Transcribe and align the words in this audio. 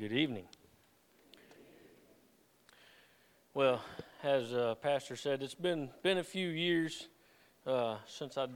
Good 0.00 0.12
evening. 0.12 0.44
Well, 3.52 3.82
as 4.22 4.50
uh, 4.50 4.76
Pastor 4.76 5.14
said, 5.14 5.42
it's 5.42 5.54
been 5.54 5.90
been 6.02 6.16
a 6.16 6.24
few 6.24 6.48
years 6.48 7.08
uh, 7.66 7.96
since 8.06 8.38
I've 8.38 8.54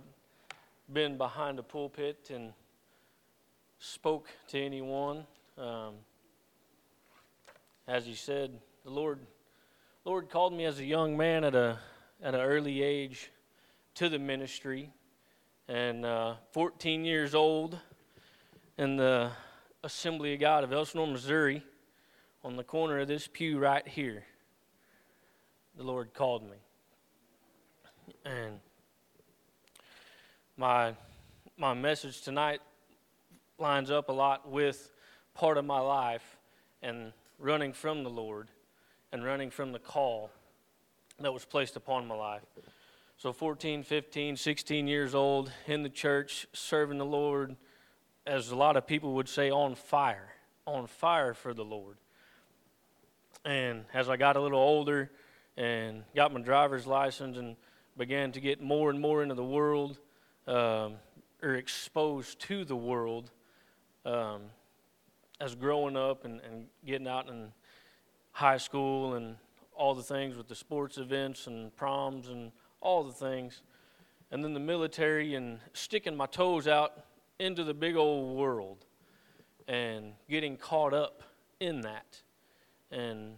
been 0.91 1.19
behind 1.19 1.59
a 1.59 1.63
pulpit 1.63 2.31
and 2.33 2.55
spoke 3.79 4.29
to 4.49 4.59
anyone. 4.59 5.27
Um, 5.59 5.97
as 7.87 8.07
he 8.07 8.15
said, 8.15 8.59
the 8.83 8.91
Lord 8.91 9.19
Lord 10.07 10.31
called 10.31 10.55
me 10.55 10.65
as 10.65 10.79
a 10.79 10.85
young 10.87 11.15
man 11.15 11.45
at 11.45 11.55
a 11.55 11.79
at 12.23 12.35
an 12.35 12.41
early 12.41 12.83
age 12.83 13.31
to 13.97 14.09
the 14.09 14.19
ministry, 14.19 14.95
and 15.69 16.07
uh, 16.07 16.37
14 16.53 17.05
years 17.05 17.35
old 17.35 17.79
in 18.79 18.97
the 18.97 19.31
Assembly 19.85 20.33
of 20.33 20.41
God 20.41 20.65
of 20.65 20.71
Ellsinore, 20.71 21.13
Missouri, 21.13 21.63
on 22.43 22.57
the 22.57 22.65
corner 22.65 23.01
of 23.01 23.07
this 23.07 23.29
pew 23.31 23.59
right 23.59 23.87
here. 23.87 24.25
The 25.77 25.83
Lord 25.83 26.15
called 26.15 26.43
me, 26.43 26.57
and 28.25 28.61
my 30.57 30.95
my 31.59 31.75
message 31.75 32.23
tonight 32.23 32.61
lines 33.59 33.91
up 33.91 34.09
a 34.09 34.13
lot 34.13 34.51
with 34.51 34.91
part 35.35 35.59
of 35.59 35.67
my 35.67 35.81
life 35.81 36.39
and 36.83 37.13
running 37.39 37.75
from 37.75 38.05
the 38.05 38.11
Lord 38.11 38.49
and 39.13 39.23
running 39.23 39.51
from 39.51 39.73
the 39.73 39.79
call 39.79 40.31
that 41.21 41.33
was 41.33 41.45
placed 41.45 41.77
upon 41.77 42.07
my 42.07 42.15
life. 42.15 42.43
So 43.19 43.35
14, 43.35 43.83
15, 43.83 44.37
16 44.37 44.87
years 44.89 45.15
old 45.15 45.53
in 45.67 45.83
the 45.83 45.91
church, 45.91 46.47
serving 46.55 46.97
the 46.97 47.05
Lord, 47.05 47.57
as 48.27 48.51
a 48.51 48.57
lot 48.57 48.77
of 48.77 48.87
people 48.87 49.15
would 49.15 49.29
say, 49.29 49.51
on 49.51 49.75
fire, 49.75 50.33
on 50.67 50.87
fire 50.87 51.35
for 51.35 51.53
the 51.53 51.65
Lord. 51.65 51.97
And 53.45 53.85
as 53.93 54.09
I 54.09 54.17
got 54.17 54.37
a 54.37 54.41
little 54.41 54.59
older 54.59 55.11
and 55.57 56.05
got 56.15 56.33
my 56.33 56.41
driver's 56.41 56.87
license 56.87 57.37
and 57.37 57.57
began 57.97 58.33
to 58.33 58.41
get 58.41 58.63
more 58.63 58.91
and 58.91 58.99
more 59.01 59.23
into 59.23 59.35
the 59.35 59.45
world, 59.45 59.99
um, 60.47 60.95
or 61.43 61.55
exposed 61.55 62.41
to 62.41 62.65
the 62.65 62.77
world, 62.77 63.31
um, 64.07 64.43
as 65.41 65.55
growing 65.55 65.97
up 65.97 66.25
and, 66.25 66.41
and 66.41 66.67
getting 66.87 67.07
out 67.07 67.29
in 67.29 67.53
high 68.33 68.57
school 68.57 69.15
and 69.15 69.37
all 69.75 69.95
the 69.95 70.03
things 70.03 70.37
with 70.37 70.49
the 70.49 70.55
sports 70.55 70.97
events 70.97 71.47
and 71.47 71.75
proms 71.77 72.29
and 72.29 72.53
all 72.81 73.05
the 73.05 73.13
things. 73.13 73.63
And 74.31 74.43
then 74.43 74.55
the 74.55 74.61
military 74.61 75.35
and 75.35 75.59
sticking 75.75 76.17
my 76.17 76.27
toes 76.27 76.67
out 76.67 77.05
into 77.39 77.65
the 77.65 77.75
big 77.75 77.97
old 77.97 78.37
world 78.37 78.85
and 79.67 80.13
getting 80.29 80.57
caught 80.57 80.93
up 80.95 81.23
in 81.61 81.81
that 81.83 82.23
and 82.91 83.35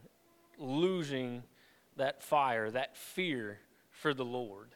losing 0.59 1.43
that 1.97 2.23
fire, 2.23 2.71
that 2.71 2.97
fear 2.97 3.59
for 3.91 4.13
the 4.13 4.25
Lord. 4.25 4.75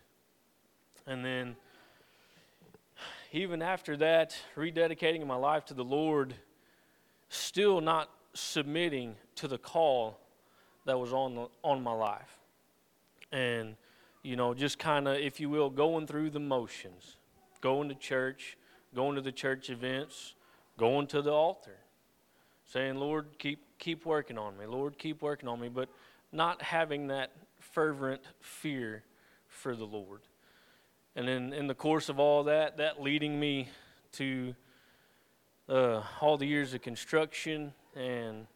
And 1.06 1.24
then, 1.24 1.56
even 3.32 3.62
after 3.62 3.96
that, 3.98 4.36
rededicating 4.56 5.26
my 5.26 5.36
life 5.36 5.64
to 5.66 5.74
the 5.74 5.84
Lord, 5.84 6.34
still 7.28 7.80
not 7.80 8.10
submitting 8.34 9.16
to 9.36 9.48
the 9.48 9.58
call 9.58 10.18
that 10.86 10.98
was 10.98 11.12
on, 11.12 11.34
the, 11.34 11.48
on 11.62 11.82
my 11.82 11.92
life. 11.92 12.38
And, 13.32 13.76
you 14.22 14.36
know, 14.36 14.54
just 14.54 14.78
kind 14.78 15.06
of, 15.06 15.16
if 15.16 15.41
you 15.41 15.48
will, 15.48 15.70
going 15.70 16.06
through 16.06 16.30
the 16.30 16.41
motions, 16.41 17.16
going 17.60 17.88
to 17.88 17.94
church, 17.94 18.56
going 18.94 19.16
to 19.16 19.20
the 19.20 19.33
church 19.33 19.70
events, 19.70 20.34
going 20.78 21.06
to 21.08 21.22
the 21.22 21.33
altar, 21.33 21.77
saying, 22.66 22.97
Lord, 22.97 23.27
keep, 23.38 23.60
keep 23.78 24.06
working 24.06 24.38
on 24.38 24.56
me. 24.56 24.66
Lord, 24.66 24.98
keep 24.98 25.22
working 25.22 25.48
on 25.48 25.60
me. 25.60 25.69
But 25.69 25.88
not 26.32 26.62
having 26.62 27.08
that 27.08 27.32
fervent 27.59 28.22
fear 28.41 29.03
for 29.48 29.75
the 29.75 29.84
Lord. 29.84 30.20
And 31.16 31.28
in, 31.28 31.53
in 31.53 31.66
the 31.66 31.75
course 31.75 32.09
of 32.09 32.19
all 32.19 32.44
that, 32.44 32.76
that 32.76 33.03
leading 33.03 33.38
me 33.38 33.69
to 34.12 34.54
uh, 35.69 36.03
all 36.20 36.36
the 36.36 36.47
years 36.47 36.75
of 36.75 36.82
construction 36.82 37.72
and 37.94 38.47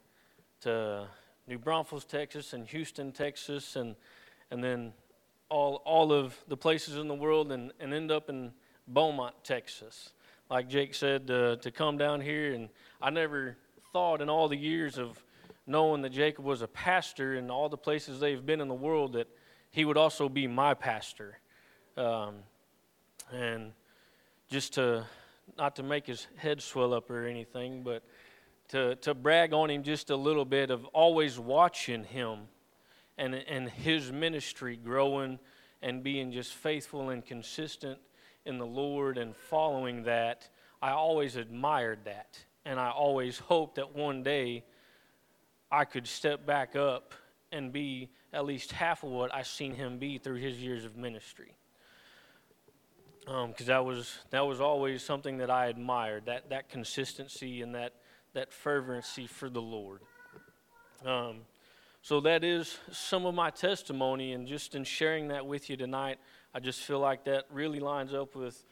to 0.60 1.06
New 1.46 1.58
Braunfels, 1.58 2.04
Texas, 2.04 2.52
and 2.52 2.66
Houston, 2.68 3.12
Texas, 3.12 3.76
and 3.76 3.94
and 4.50 4.62
then 4.62 4.92
all 5.48 5.82
all 5.84 6.12
of 6.12 6.36
the 6.48 6.56
places 6.56 6.96
in 6.96 7.06
the 7.08 7.14
world, 7.14 7.52
and, 7.52 7.72
and 7.80 7.92
end 7.92 8.10
up 8.10 8.30
in 8.30 8.52
Beaumont, 8.88 9.34
Texas. 9.44 10.12
Like 10.54 10.68
Jake 10.68 10.94
said, 10.94 11.28
uh, 11.32 11.56
to 11.56 11.72
come 11.72 11.98
down 11.98 12.20
here, 12.20 12.54
and 12.54 12.68
I 13.02 13.10
never 13.10 13.56
thought 13.92 14.20
in 14.20 14.30
all 14.30 14.46
the 14.46 14.56
years 14.56 14.98
of 14.98 15.20
knowing 15.66 16.02
that 16.02 16.10
Jacob 16.10 16.44
was 16.44 16.62
a 16.62 16.68
pastor 16.68 17.34
and 17.34 17.50
all 17.50 17.68
the 17.68 17.76
places 17.76 18.20
they've 18.20 18.46
been 18.46 18.60
in 18.60 18.68
the 18.68 18.74
world 18.74 19.14
that 19.14 19.26
he 19.72 19.84
would 19.84 19.96
also 19.96 20.28
be 20.28 20.46
my 20.46 20.72
pastor. 20.72 21.40
Um, 21.96 22.36
and 23.32 23.72
just 24.48 24.74
to 24.74 25.04
not 25.58 25.74
to 25.74 25.82
make 25.82 26.06
his 26.06 26.28
head 26.36 26.62
swell 26.62 26.94
up 26.94 27.10
or 27.10 27.26
anything, 27.26 27.82
but 27.82 28.04
to, 28.68 28.94
to 28.94 29.12
brag 29.12 29.52
on 29.52 29.70
him 29.70 29.82
just 29.82 30.10
a 30.10 30.16
little 30.16 30.44
bit 30.44 30.70
of 30.70 30.84
always 30.92 31.36
watching 31.36 32.04
him 32.04 32.42
and, 33.18 33.34
and 33.34 33.68
his 33.68 34.12
ministry 34.12 34.76
growing 34.76 35.40
and 35.82 36.04
being 36.04 36.30
just 36.30 36.54
faithful 36.54 37.10
and 37.10 37.26
consistent 37.26 37.98
in 38.46 38.58
the 38.58 38.66
Lord 38.66 39.18
and 39.18 39.34
following 39.36 40.04
that. 40.04 40.48
I 40.82 40.90
always 40.90 41.36
admired 41.36 42.00
that. 42.04 42.38
And 42.64 42.78
I 42.80 42.90
always 42.90 43.38
hoped 43.38 43.76
that 43.76 43.94
one 43.94 44.22
day 44.22 44.64
I 45.70 45.84
could 45.84 46.06
step 46.06 46.46
back 46.46 46.76
up 46.76 47.14
and 47.52 47.72
be 47.72 48.10
at 48.32 48.44
least 48.44 48.72
half 48.72 49.02
of 49.02 49.10
what 49.10 49.34
I've 49.34 49.46
seen 49.46 49.74
him 49.74 49.98
be 49.98 50.18
through 50.18 50.36
his 50.36 50.58
years 50.58 50.84
of 50.84 50.96
ministry 50.96 51.56
because 53.24 53.60
um, 53.60 53.66
that 53.66 53.84
was 53.84 54.18
that 54.30 54.46
was 54.46 54.60
always 54.60 55.02
something 55.02 55.38
that 55.38 55.50
I 55.50 55.66
admired 55.66 56.26
that 56.26 56.50
that 56.50 56.68
consistency 56.68 57.62
and 57.62 57.74
that 57.74 57.94
that 58.34 58.52
fervency 58.52 59.26
for 59.26 59.48
the 59.48 59.62
Lord. 59.62 60.00
Um, 61.04 61.42
so 62.02 62.20
that 62.20 62.44
is 62.44 62.78
some 62.92 63.24
of 63.24 63.34
my 63.34 63.48
testimony, 63.48 64.32
and 64.32 64.46
just 64.46 64.74
in 64.74 64.84
sharing 64.84 65.28
that 65.28 65.46
with 65.46 65.70
you 65.70 65.76
tonight, 65.76 66.18
I 66.56 66.60
just 66.60 66.82
feel 66.82 67.00
like 67.00 67.24
that 67.24 67.46
really 67.50 67.80
lines 67.80 68.14
up 68.14 68.36
with 68.36 68.64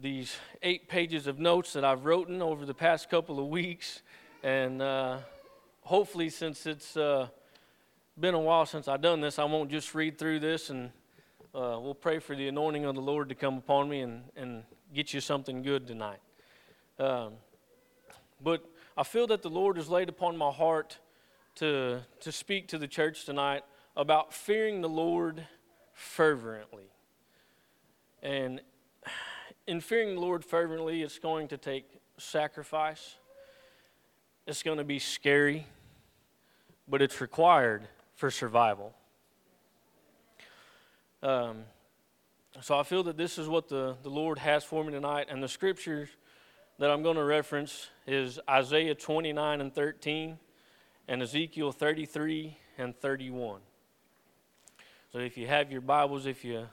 these 0.00 0.36
eight 0.62 0.88
pages 0.88 1.26
of 1.26 1.40
notes 1.40 1.72
that 1.72 1.84
I've 1.84 2.04
written 2.04 2.40
over 2.40 2.64
the 2.64 2.74
past 2.74 3.10
couple 3.10 3.40
of 3.40 3.48
weeks, 3.48 4.02
and 4.44 4.80
uh, 4.80 5.18
hopefully, 5.80 6.28
since 6.28 6.66
it's 6.66 6.96
uh, 6.96 7.26
been 8.16 8.34
a 8.34 8.38
while 8.38 8.64
since 8.64 8.86
I've 8.86 9.00
done 9.00 9.20
this, 9.20 9.40
I 9.40 9.44
won't 9.44 9.72
just 9.72 9.92
read 9.92 10.18
through 10.18 10.38
this 10.38 10.70
and 10.70 10.92
uh, 11.52 11.78
we'll 11.80 11.96
pray 12.00 12.20
for 12.20 12.36
the 12.36 12.46
anointing 12.46 12.84
of 12.84 12.94
the 12.94 13.00
Lord 13.00 13.28
to 13.30 13.34
come 13.34 13.58
upon 13.58 13.88
me 13.88 14.02
and, 14.02 14.22
and 14.36 14.62
get 14.94 15.12
you 15.12 15.20
something 15.20 15.62
good 15.62 15.88
tonight. 15.88 16.20
Um, 17.00 17.32
but 18.40 18.64
I 18.96 19.02
feel 19.02 19.26
that 19.26 19.42
the 19.42 19.50
Lord 19.50 19.78
has 19.78 19.88
laid 19.88 20.08
upon 20.08 20.36
my 20.36 20.52
heart 20.52 20.98
to, 21.56 22.02
to 22.20 22.30
speak 22.30 22.68
to 22.68 22.78
the 22.78 22.86
church 22.86 23.24
tonight 23.24 23.64
about 23.96 24.32
fearing 24.32 24.80
the 24.80 24.88
Lord 24.88 25.44
fervently. 25.94 26.90
And 28.22 28.60
in 29.66 29.80
fearing 29.80 30.14
the 30.14 30.20
Lord 30.20 30.44
fervently, 30.44 31.02
it's 31.02 31.18
going 31.18 31.48
to 31.48 31.56
take 31.56 31.86
sacrifice, 32.18 33.16
it's 34.46 34.62
going 34.62 34.78
to 34.78 34.84
be 34.84 34.98
scary, 34.98 35.66
but 36.86 37.00
it's 37.00 37.20
required 37.20 37.88
for 38.14 38.30
survival. 38.30 38.94
Um, 41.22 41.62
so 42.60 42.78
I 42.78 42.82
feel 42.82 43.02
that 43.04 43.16
this 43.16 43.38
is 43.38 43.48
what 43.48 43.68
the, 43.68 43.96
the 44.02 44.10
Lord 44.10 44.38
has 44.38 44.62
for 44.62 44.84
me 44.84 44.92
tonight. 44.92 45.26
And 45.30 45.42
the 45.42 45.48
scriptures 45.48 46.08
that 46.78 46.90
I'm 46.90 47.02
going 47.02 47.16
to 47.16 47.24
reference 47.24 47.88
is 48.06 48.38
Isaiah 48.48 48.94
29 48.94 49.60
and 49.60 49.74
13 49.74 50.38
and 51.08 51.22
Ezekiel 51.22 51.72
33 51.72 52.58
and 52.78 52.94
31. 52.96 53.60
So 55.14 55.20
if 55.20 55.38
you 55.38 55.46
have 55.46 55.70
your 55.70 55.80
Bibles, 55.80 56.26
if 56.26 56.44
you 56.44 56.66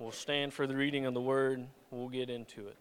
will 0.00 0.10
stand 0.10 0.52
for 0.52 0.66
the 0.66 0.74
reading 0.74 1.06
of 1.06 1.14
the 1.14 1.20
word, 1.20 1.64
we'll 1.92 2.08
get 2.08 2.28
into 2.28 2.66
it. 2.66 2.76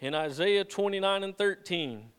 In 0.00 0.16
Isaiah 0.16 0.64
29 0.64 1.22
and 1.22 1.38
13, 1.38 2.10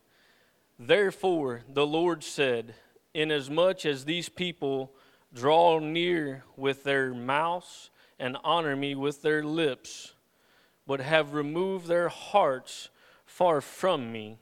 Therefore, 0.78 1.60
the 1.68 1.86
Lord 1.86 2.24
said, 2.24 2.74
Inasmuch 3.12 3.84
as 3.84 4.06
these 4.06 4.30
people 4.30 4.90
draw 5.34 5.80
near 5.80 6.44
with 6.56 6.82
their 6.82 7.12
mouths 7.12 7.90
and 8.18 8.38
honor 8.42 8.74
me 8.74 8.94
with 8.94 9.20
their 9.20 9.44
lips, 9.44 10.14
but 10.86 11.00
have 11.00 11.34
removed 11.34 11.88
their 11.88 12.08
hearts 12.08 12.88
far 13.30 13.60
from 13.60 14.10
me, 14.10 14.36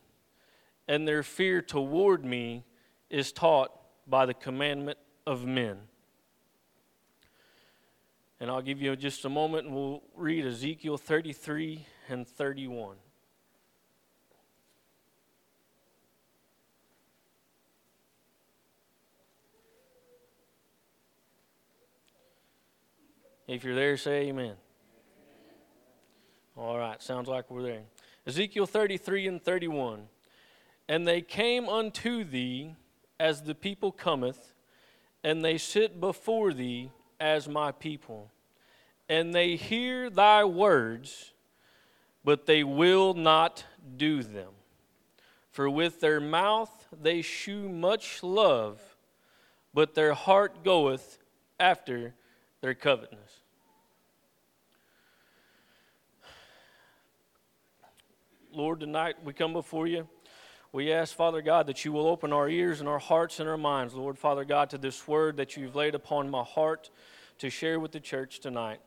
and 0.88 1.06
their 1.06 1.23
fear 1.23 1.61
toward 1.61 2.25
me 2.25 2.64
is 3.11 3.32
taught 3.32 3.70
by 4.06 4.25
the 4.25 4.32
commandment 4.32 4.99
of 5.26 5.44
men. 5.44 5.76
And 8.40 8.50
I'll 8.50 8.62
give 8.62 8.81
you 8.81 8.96
just 8.96 9.26
a 9.26 9.29
moment 9.29 9.67
and 9.67 9.75
we'll 9.75 10.02
read 10.17 10.46
Ezekiel 10.46 10.96
33 10.96 11.85
and 12.08 12.26
31. 12.26 12.96
If 23.46 23.64
you're 23.64 23.75
there, 23.75 23.96
say 23.96 24.29
amen. 24.29 24.55
All 26.56 26.79
right, 26.79 27.02
sounds 27.02 27.29
like 27.29 27.50
we're 27.50 27.62
there. 27.62 27.82
Ezekiel 28.28 28.66
33 28.66 29.26
and 29.26 29.42
31. 29.42 30.02
And 30.86 31.08
they 31.08 31.22
came 31.22 31.66
unto 31.66 32.25
thee 32.25 32.75
as 33.19 33.42
the 33.42 33.54
people 33.54 33.90
cometh, 33.90 34.52
and 35.25 35.42
they 35.42 35.56
sit 35.56 35.98
before 35.98 36.52
thee 36.52 36.90
as 37.19 37.48
my 37.48 37.72
people. 37.72 38.30
And 39.08 39.34
they 39.34 39.56
hear 39.56 40.10
thy 40.10 40.44
words, 40.44 41.32
but 42.22 42.44
they 42.44 42.62
will 42.62 43.14
not 43.14 43.64
do 43.96 44.22
them. 44.22 44.52
For 45.50 45.70
with 45.70 46.00
their 46.00 46.20
mouth 46.20 46.86
they 46.92 47.22
shew 47.22 47.70
much 47.70 48.22
love, 48.22 48.80
but 49.72 49.94
their 49.94 50.12
heart 50.12 50.62
goeth 50.62 51.19
after 51.58 52.14
their 52.60 52.75
covetousness. 52.75 53.38
Lord, 58.58 58.81
tonight 58.81 59.14
we 59.22 59.32
come 59.34 59.52
before 59.52 59.87
you. 59.87 60.08
We 60.72 60.93
ask, 60.93 61.14
Father 61.14 61.43
God, 61.43 61.69
that 61.69 61.84
you 61.84 61.93
will 61.93 62.08
open 62.08 62.32
our 62.32 62.49
ears 62.49 62.81
and 62.81 62.88
our 62.88 62.99
hearts 62.99 63.38
and 63.38 63.49
our 63.49 63.56
minds, 63.56 63.94
Lord, 63.94 64.19
Father 64.19 64.44
God, 64.44 64.69
to 64.70 64.78
this 64.78 65.06
word 65.06 65.37
that 65.37 65.56
you've 65.56 65.76
laid 65.76 65.94
upon 65.94 66.28
my 66.28 66.43
heart 66.43 66.90
to 67.38 67.50
share 67.50 67.78
with 67.78 67.93
the 67.93 68.00
church 68.00 68.40
tonight. 68.40 68.81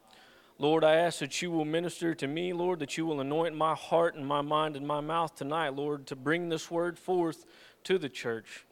Lord, 0.58 0.84
I 0.84 0.96
ask 0.96 1.20
that 1.20 1.42
you 1.42 1.52
will 1.52 1.64
minister 1.64 2.14
to 2.14 2.28
me, 2.28 2.52
Lord, 2.52 2.80
that 2.80 2.98
you 2.98 3.06
will 3.06 3.22
anoint 3.22 3.56
my 3.56 3.74
heart 3.74 4.16
and 4.16 4.28
my 4.28 4.42
mind 4.42 4.76
and 4.76 4.86
my 4.86 5.00
mouth 5.00 5.36
tonight, 5.36 5.70
Lord, 5.70 6.06
to 6.08 6.18
bring 6.18 6.50
this 6.50 6.70
word 6.70 7.00
forth 7.00 7.46
to 7.86 7.98
the 7.98 8.10
church. 8.10 8.66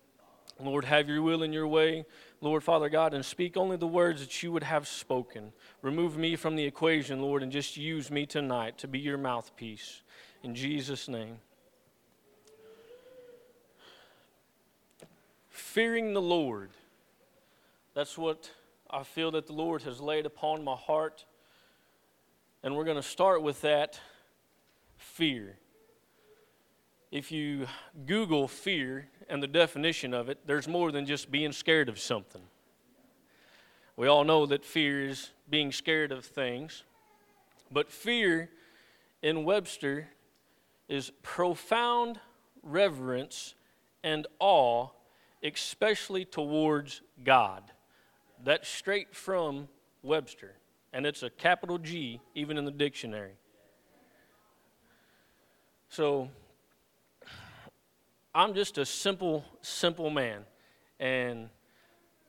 Lord, 0.62 0.84
have 0.84 1.08
your 1.08 1.22
will 1.22 1.44
in 1.44 1.54
your 1.54 1.70
way, 1.70 2.04
Lord, 2.42 2.62
Father 2.62 2.90
God, 2.90 3.14
and 3.14 3.24
speak 3.24 3.56
only 3.56 3.78
the 3.78 3.88
words 3.88 4.20
that 4.20 4.44
you 4.44 4.52
would 4.52 4.64
have 4.64 4.86
spoken. 4.86 5.54
Remove 5.82 6.18
me 6.18 6.36
from 6.36 6.58
the 6.58 6.66
equation, 6.66 7.22
Lord, 7.22 7.42
and 7.42 7.54
just 7.54 7.78
use 7.78 8.12
me 8.12 8.26
tonight 8.26 8.78
to 8.80 8.88
be 8.90 9.00
your 9.00 9.18
mouthpiece. 9.18 10.02
In 10.44 10.56
Jesus' 10.56 11.08
name. 11.08 11.38
Fearing 15.50 16.14
the 16.14 16.22
Lord. 16.22 16.70
That's 17.94 18.18
what 18.18 18.50
I 18.90 19.04
feel 19.04 19.32
that 19.32 19.48
the 19.48 19.54
Lord 19.54 19.84
has 19.84 20.00
laid 20.00 20.26
upon 20.26 20.64
my 20.64 20.76
heart. 20.76 21.26
And 22.64 22.76
we're 22.76 22.86
going 22.86 22.98
to 22.98 23.04
start 23.04 23.42
with 23.42 23.62
that 23.62 24.00
fear. 24.98 25.58
If 27.12 27.32
you 27.32 27.68
Google 28.06 28.48
fear 28.48 29.10
and 29.30 29.44
the 29.44 29.48
definition 29.48 30.14
of 30.14 30.30
it, 30.30 30.40
there's 30.46 30.68
more 30.68 30.92
than 30.92 31.06
just 31.06 31.30
being 31.32 31.52
scared 31.52 31.90
of 31.90 32.00
something. 32.00 32.42
We 33.98 34.08
all 34.08 34.24
know 34.24 34.46
that 34.46 34.64
fear 34.64 35.04
is 35.04 35.32
being 35.50 35.72
scared 35.72 36.12
of 36.12 36.24
things. 36.24 36.84
But 37.72 37.92
fear 37.92 38.50
in 39.22 39.44
Webster 39.44 40.08
is 40.90 41.12
profound 41.22 42.20
reverence 42.64 43.56
and 44.04 44.28
awe, 44.40 44.90
especially 45.44 46.26
towards 46.26 47.02
God. 47.24 47.64
That's 48.44 48.68
straight 48.68 49.16
from 49.16 49.70
Webster, 50.04 50.56
and 50.92 51.06
it's 51.06 51.24
a 51.24 51.30
capital 51.30 51.78
G 51.78 52.20
even 52.36 52.58
in 52.58 52.66
the 52.66 52.72
dictionary. 52.72 53.34
So, 55.90 56.30
I'm 58.34 58.54
just 58.54 58.78
a 58.78 58.86
simple, 58.86 59.44
simple 59.62 60.10
man. 60.10 60.46
And 61.00 61.50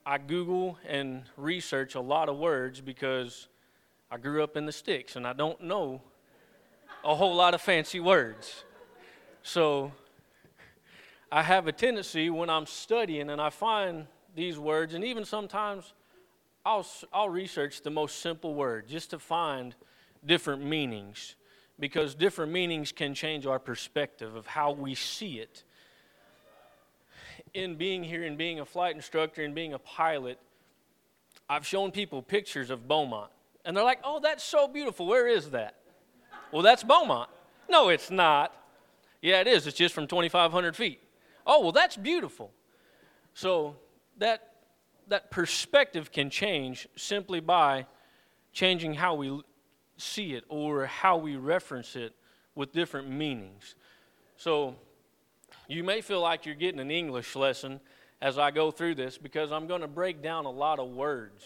I 0.07 0.19
Google 0.19 0.79
and 0.89 1.25
research 1.37 1.95
a 1.95 2.01
lot 2.01 2.29
of 2.29 2.39
words 2.39 2.81
because 2.81 3.49
I 4.11 4.17
grew 4.17 4.43
up 4.43 4.57
in 4.57 4.65
the 4.65 4.73
sticks 4.73 5.17
and 5.17 5.27
I 5.27 5.35
don't 5.35 5.61
know 5.63 6.01
a 7.05 7.15
whole 7.15 7.35
lot 7.35 7.55
of 7.55 7.61
fancy 7.61 8.01
words. 8.01 8.65
So 9.43 9.93
I 11.33 11.43
have 11.43 11.67
a 11.67 11.73
tendency 11.73 12.31
when 12.31 12.51
I'm 12.51 12.67
studying 12.67 13.31
and 13.31 13.41
I 13.41 13.51
find 13.51 14.07
these 14.35 14.59
words, 14.59 14.95
and 14.95 15.05
even 15.05 15.25
sometimes 15.25 15.93
I'll, 16.65 16.87
I'll 17.13 17.29
research 17.29 17.83
the 17.83 17.91
most 17.91 18.21
simple 18.21 18.55
word 18.55 18.89
just 18.89 19.11
to 19.11 19.19
find 19.19 19.75
different 20.25 20.65
meanings 20.65 21.37
because 21.79 22.15
different 22.15 22.53
meanings 22.53 22.93
can 22.93 23.15
change 23.15 23.47
our 23.47 23.59
perspective 23.59 24.37
of 24.37 24.47
how 24.47 24.73
we 24.73 24.95
see 24.95 25.39
it 25.39 25.65
in 27.55 27.77
being 27.77 28.05
here 28.05 28.25
and 28.25 28.37
being 28.37 28.61
a 28.61 28.65
flight 28.65 28.95
instructor 28.95 29.43
and 29.43 29.55
being 29.55 29.73
a 29.73 29.79
pilot, 29.79 30.39
I've 31.49 31.67
shown 31.67 31.91
people 31.91 32.23
pictures 32.23 32.71
of 32.71 32.87
Beaumont. 32.87 33.31
And 33.65 33.77
they're 33.77 33.85
like, 33.85 34.01
oh, 34.05 34.21
that's 34.21 34.45
so 34.45 34.69
beautiful. 34.69 35.07
Where 35.07 35.27
is 35.27 35.51
that? 35.51 35.75
Well, 36.53 36.63
that's 36.63 36.83
Beaumont. 36.83 37.31
No, 37.69 37.89
it's 37.89 38.11
not. 38.11 38.55
Yeah, 39.23 39.41
it 39.41 39.47
is. 39.47 39.67
It's 39.67 39.77
just 39.77 39.95
from 39.95 40.07
2,500 40.07 40.75
feet. 40.75 41.01
Oh, 41.47 41.61
well, 41.61 41.73
that's 41.73 41.97
beautiful. 41.97 42.51
So 43.35 43.77
that, 44.19 44.55
that 45.09 45.31
perspective 45.31 46.11
can 46.11 46.31
change 46.31 46.89
simply 46.97 47.41
by 47.41 47.87
changing 48.53 48.95
how 48.95 49.15
we 49.15 49.43
see 49.97 50.35
it 50.35 50.45
or 50.49 50.87
how 50.87 51.17
we 51.17 51.37
reference 51.37 51.95
it 51.95 52.15
with 52.55 52.73
different 52.73 53.09
meanings. 53.09 53.75
So 54.37 54.75
you 55.69 55.85
may 55.85 56.01
feel 56.01 56.21
like 56.21 56.47
you're 56.47 56.55
getting 56.55 56.81
an 56.81 56.91
English 56.91 57.37
lesson 57.37 57.81
as 58.21 58.39
I 58.39 58.51
go 58.51 58.71
through 58.71 58.97
this 58.97 59.19
because 59.19 59.53
I'm 59.53 59.67
going 59.67 59.83
to 59.83 59.89
break 59.89 60.23
down 60.23 60.45
a 60.45 60.51
lot 60.51 60.79
of 60.79 60.89
words. 60.89 61.45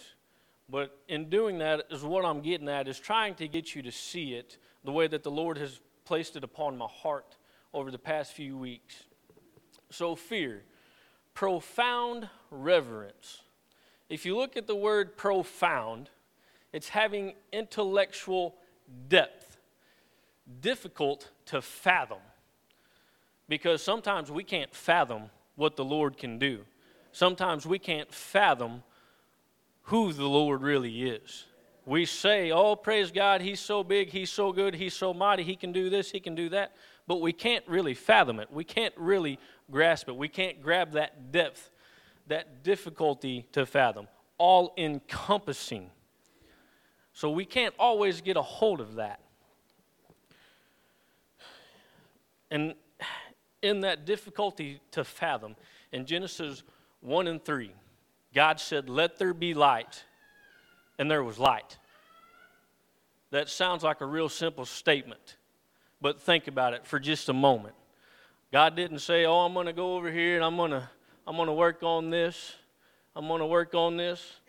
But 0.68 0.98
in 1.08 1.28
doing 1.28 1.58
that, 1.58 1.84
is 1.90 2.02
what 2.02 2.24
I'm 2.24 2.40
getting 2.40 2.68
at 2.68 2.88
is 2.88 2.98
trying 2.98 3.34
to 3.36 3.48
get 3.48 3.74
you 3.74 3.82
to 3.82 3.92
see 3.92 4.34
it 4.34 4.56
the 4.84 4.92
way 4.92 5.06
that 5.06 5.22
the 5.22 5.30
Lord 5.30 5.58
has 5.58 5.80
placed 6.04 6.36
it 6.36 6.44
upon 6.44 6.76
my 6.76 6.86
heart 6.88 7.36
over 7.72 7.90
the 7.90 7.98
past 7.98 8.32
few 8.32 8.56
weeks. 8.56 9.04
So, 9.90 10.14
fear, 10.14 10.62
profound 11.32 12.28
reverence. 12.50 13.42
If 14.08 14.26
you 14.26 14.36
look 14.36 14.56
at 14.56 14.66
the 14.66 14.76
word 14.76 15.16
profound, 15.16 16.10
it's 16.72 16.88
having 16.88 17.34
intellectual 17.52 18.56
depth, 19.08 19.56
difficult 20.60 21.30
to 21.46 21.62
fathom 21.62 22.18
because 23.48 23.82
sometimes 23.82 24.30
we 24.30 24.44
can't 24.44 24.74
fathom 24.74 25.30
what 25.56 25.76
the 25.76 25.84
Lord 25.84 26.16
can 26.16 26.38
do. 26.38 26.60
Sometimes 27.12 27.66
we 27.66 27.78
can't 27.78 28.12
fathom 28.12 28.82
who 29.82 30.12
the 30.12 30.26
Lord 30.26 30.62
really 30.62 31.02
is. 31.02 31.44
We 31.86 32.06
say, 32.06 32.50
Oh, 32.50 32.76
praise 32.76 33.10
God, 33.10 33.40
He's 33.40 33.60
so 33.60 33.84
big, 33.84 34.08
He's 34.08 34.30
so 34.30 34.52
good, 34.52 34.74
He's 34.74 34.94
so 34.94 35.12
mighty, 35.12 35.42
He 35.42 35.56
can 35.56 35.72
do 35.72 35.90
this, 35.90 36.10
He 36.10 36.20
can 36.20 36.34
do 36.34 36.48
that. 36.50 36.72
But 37.06 37.20
we 37.20 37.32
can't 37.32 37.66
really 37.68 37.94
fathom 37.94 38.40
it. 38.40 38.50
We 38.50 38.64
can't 38.64 38.94
really 38.96 39.38
grasp 39.70 40.08
it. 40.08 40.16
We 40.16 40.28
can't 40.28 40.62
grab 40.62 40.92
that 40.92 41.32
depth, 41.32 41.70
that 42.28 42.62
difficulty 42.62 43.46
to 43.52 43.66
fathom, 43.66 44.08
all 44.38 44.72
encompassing. 44.78 45.90
So 47.12 47.30
we 47.30 47.44
can't 47.44 47.74
always 47.78 48.20
get 48.20 48.36
a 48.36 48.42
hold 48.42 48.80
of 48.80 48.94
that. 48.96 49.20
And 52.50 52.74
in 53.62 53.80
that 53.80 54.04
difficulty 54.04 54.80
to 54.92 55.04
fathom, 55.04 55.56
in 55.92 56.06
Genesis 56.06 56.62
1 57.00 57.26
and 57.26 57.44
3, 57.44 57.72
God 58.34 58.60
said, 58.60 58.88
Let 58.88 59.18
there 59.18 59.34
be 59.34 59.54
light, 59.54 60.04
and 60.98 61.10
there 61.10 61.22
was 61.22 61.38
light. 61.38 61.78
That 63.30 63.48
sounds 63.48 63.82
like 63.82 64.00
a 64.00 64.06
real 64.06 64.28
simple 64.28 64.64
statement, 64.64 65.36
but 66.00 66.20
think 66.20 66.46
about 66.46 66.72
it 66.72 66.86
for 66.86 67.00
just 67.00 67.28
a 67.28 67.32
moment. 67.32 67.74
God 68.52 68.76
didn't 68.76 69.00
say, 69.00 69.24
Oh, 69.24 69.40
I'm 69.40 69.54
going 69.54 69.66
to 69.66 69.72
go 69.72 69.96
over 69.96 70.10
here 70.10 70.36
and 70.36 70.44
I'm 70.44 70.56
going 70.56 70.70
to 70.70 70.88
I'm 71.26 71.36
going 71.36 71.48
to 71.48 71.54
work 71.54 71.82
on 71.82 72.10
this. 72.10 72.54
I'm 73.16 73.26
going 73.26 73.40
to 73.40 73.46
work 73.46 73.74
on 73.74 73.96
this. 73.96 74.40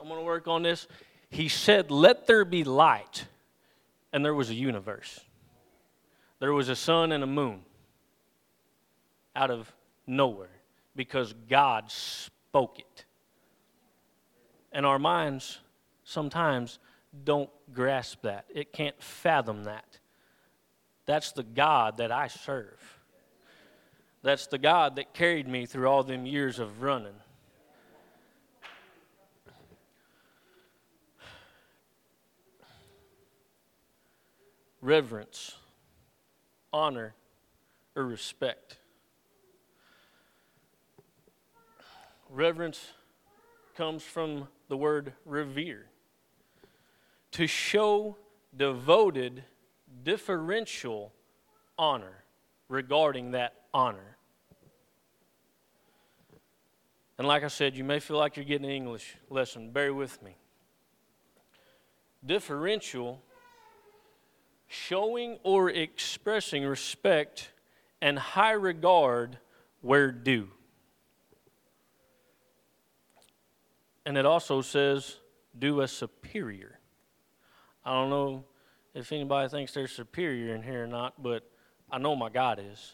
I'm 0.00 0.08
going 0.08 0.18
to 0.18 0.24
work 0.24 0.48
on 0.48 0.62
this. 0.62 0.86
He 1.30 1.48
said, 1.48 1.90
Let 1.90 2.26
there 2.26 2.44
be 2.44 2.64
light. 2.64 3.26
And 4.12 4.24
there 4.24 4.34
was 4.34 4.50
a 4.50 4.54
universe. 4.54 5.20
There 6.38 6.52
was 6.52 6.68
a 6.68 6.76
sun 6.76 7.12
and 7.12 7.24
a 7.24 7.26
moon 7.26 7.62
out 9.34 9.50
of 9.50 9.72
nowhere 10.06 10.60
because 10.94 11.34
God 11.48 11.90
spoke 11.90 12.78
it. 12.78 13.04
And 14.72 14.84
our 14.84 14.98
minds 14.98 15.58
sometimes 16.04 16.78
don't 17.24 17.50
grasp 17.72 18.22
that, 18.22 18.46
it 18.54 18.72
can't 18.72 19.00
fathom 19.02 19.64
that. 19.64 19.98
That's 21.06 21.32
the 21.32 21.42
God 21.42 21.98
that 21.98 22.10
I 22.10 22.28
serve. 22.28 22.80
That's 24.22 24.46
the 24.46 24.58
God 24.58 24.96
that 24.96 25.12
carried 25.12 25.46
me 25.46 25.66
through 25.66 25.86
all 25.86 26.02
them 26.02 26.24
years 26.24 26.58
of 26.58 26.82
running. 26.82 27.14
reverence, 34.84 35.56
honor, 36.70 37.14
or 37.96 38.04
respect. 38.04 38.78
Reverence 42.28 42.92
comes 43.76 44.02
from 44.02 44.46
the 44.68 44.76
word 44.76 45.14
revere. 45.24 45.86
To 47.34 47.48
show 47.48 48.16
devoted, 48.56 49.42
differential 50.04 51.12
honor 51.76 52.22
regarding 52.68 53.32
that 53.32 53.54
honor. 53.72 54.16
And 57.18 57.26
like 57.26 57.42
I 57.42 57.48
said, 57.48 57.76
you 57.76 57.82
may 57.82 57.98
feel 57.98 58.18
like 58.18 58.36
you're 58.36 58.44
getting 58.44 58.66
an 58.66 58.70
English 58.70 59.16
lesson. 59.30 59.72
Bear 59.72 59.92
with 59.92 60.22
me. 60.22 60.36
Differential, 62.24 63.20
showing 64.68 65.38
or 65.42 65.70
expressing 65.70 66.64
respect 66.64 67.50
and 68.00 68.16
high 68.16 68.52
regard 68.52 69.38
where 69.80 70.12
due. 70.12 70.50
And 74.06 74.16
it 74.16 74.24
also 74.24 74.60
says, 74.60 75.16
due 75.58 75.80
a 75.80 75.88
superior. 75.88 76.78
I 77.84 77.92
don't 77.92 78.10
know 78.10 78.44
if 78.94 79.12
anybody 79.12 79.48
thinks 79.48 79.74
they're 79.74 79.86
superior 79.86 80.54
in 80.54 80.62
here 80.62 80.84
or 80.84 80.86
not, 80.86 81.22
but 81.22 81.48
I 81.90 81.98
know 81.98 82.16
my 82.16 82.30
God 82.30 82.60
is. 82.60 82.92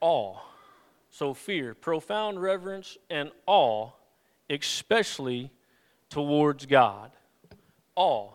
Awe. 0.00 0.36
So, 1.10 1.32
fear, 1.32 1.74
profound 1.74 2.42
reverence, 2.42 2.98
and 3.08 3.30
awe, 3.46 3.90
especially 4.50 5.50
towards 6.10 6.66
God. 6.66 7.12
Awe. 7.94 8.32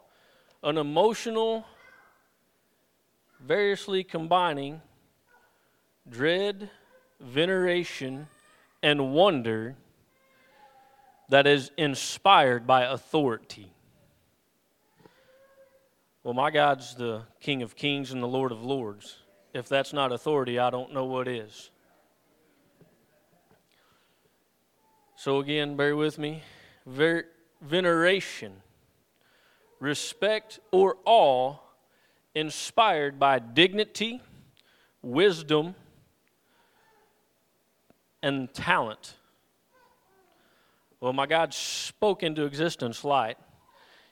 An 0.63 0.77
emotional, 0.77 1.65
variously 3.39 4.03
combining 4.03 4.81
dread, 6.09 6.69
veneration, 7.19 8.27
and 8.81 9.13
wonder 9.13 9.75
that 11.29 11.45
is 11.45 11.71
inspired 11.77 12.65
by 12.65 12.83
authority. 12.83 13.71
Well, 16.23 16.33
my 16.33 16.51
God's 16.51 16.95
the 16.95 17.23
King 17.39 17.61
of 17.61 17.75
Kings 17.75 18.11
and 18.11 18.21
the 18.21 18.27
Lord 18.27 18.51
of 18.51 18.63
Lords. 18.63 19.17
If 19.53 19.69
that's 19.69 19.93
not 19.93 20.11
authority, 20.11 20.59
I 20.59 20.69
don't 20.69 20.93
know 20.93 21.05
what 21.05 21.27
is. 21.27 21.71
So, 25.15 25.39
again, 25.39 25.75
bear 25.75 25.95
with 25.95 26.17
me. 26.17 26.43
Ver- 26.85 27.25
veneration, 27.61 28.61
respect, 29.79 30.59
or 30.71 30.97
awe 31.05 31.57
inspired 32.33 33.19
by 33.19 33.39
dignity, 33.39 34.21
wisdom, 35.01 35.75
and 38.21 38.53
talent. 38.53 39.15
Well, 41.01 41.13
my 41.13 41.25
God 41.25 41.53
spoke 41.53 42.23
into 42.23 42.45
existence 42.45 43.03
light. 43.03 43.37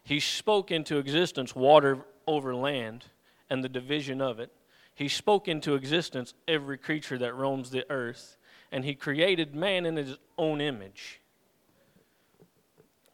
He 0.03 0.19
spoke 0.19 0.71
into 0.71 0.97
existence 0.97 1.55
water 1.55 2.05
over 2.25 2.55
land 2.55 3.05
and 3.49 3.63
the 3.63 3.69
division 3.69 4.21
of 4.21 4.39
it. 4.39 4.51
He 4.95 5.09
spoke 5.09 5.47
into 5.47 5.75
existence 5.75 6.33
every 6.47 6.77
creature 6.77 7.17
that 7.17 7.35
roams 7.35 7.69
the 7.69 7.89
earth. 7.91 8.37
And 8.71 8.85
He 8.85 8.95
created 8.95 9.53
man 9.53 9.85
in 9.85 9.95
His 9.95 10.17
own 10.37 10.61
image. 10.61 11.21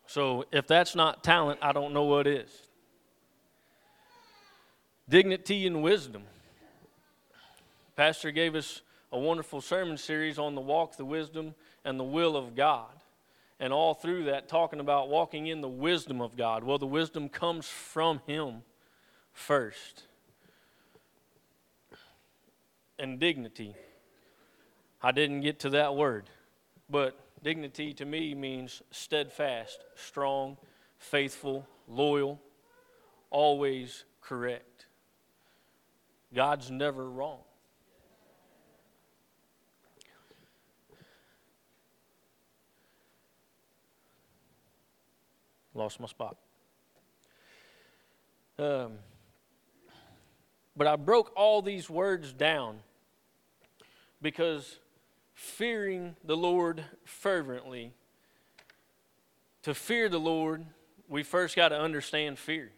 So 0.06 0.46
if 0.52 0.68
that's 0.68 0.96
not 0.96 1.24
talent, 1.24 1.60
I 1.62 1.72
don't 1.72 1.94
know 1.94 2.04
what 2.04 2.28
is. 2.28 2.50
Dignity 5.10 5.68
and 5.68 5.82
wisdom. 5.82 6.24
Pastor 7.96 8.32
gave 8.32 8.56
us 8.56 8.82
a 9.12 9.20
wonderful 9.20 9.62
sermon 9.62 9.98
series 9.98 10.40
on 10.40 10.56
the 10.56 10.62
walk, 10.62 10.98
the 10.98 11.06
wisdom, 11.06 11.56
and 11.84 12.00
the 12.00 12.04
will 12.04 12.38
of 12.38 12.56
God. 12.56 13.03
And 13.64 13.72
all 13.72 13.94
through 13.94 14.26
that, 14.26 14.50
talking 14.50 14.82
about 14.82 15.08
walking 15.08 15.48
in 15.48 15.62
the 15.62 15.70
wisdom 15.70 16.20
of 16.20 16.36
God. 16.36 16.66
Well, 16.66 16.78
the 16.78 16.86
wisdom 16.86 17.30
comes 17.30 17.66
from 17.66 18.20
Him 18.28 18.64
first. 19.32 20.04
And 23.00 23.22
dignity. 23.22 23.74
I 25.02 25.14
didn't 25.14 25.40
get 25.40 25.60
to 25.62 25.70
that 25.70 25.96
word, 25.96 26.30
but 26.90 27.18
dignity 27.42 27.94
to 27.94 28.06
me 28.06 28.36
means 28.36 28.82
steadfast, 28.92 29.80
strong, 29.96 30.58
faithful, 30.98 31.66
loyal, 31.88 32.42
always 33.30 34.04
correct. 34.20 34.88
God's 36.36 36.70
never 36.70 37.10
wrong. 37.10 37.40
Lost 45.74 46.00
my 46.00 46.08
spot. 46.08 46.38
Um, 48.60 48.94
but 50.76 50.88
I 50.88 50.96
broke 50.96 51.32
all 51.36 51.62
these 51.62 51.90
words 51.90 52.32
down 52.32 52.80
because 54.22 54.80
fearing 55.34 56.16
the 56.24 56.38
Lord 56.38 56.84
fervently, 57.04 57.92
to 59.64 59.74
fear 59.74 60.10
the 60.10 60.20
Lord, 60.20 60.66
we 61.08 61.24
first 61.24 61.56
got 61.56 61.70
to 61.70 61.80
understand 61.80 62.38
fear 62.38 62.72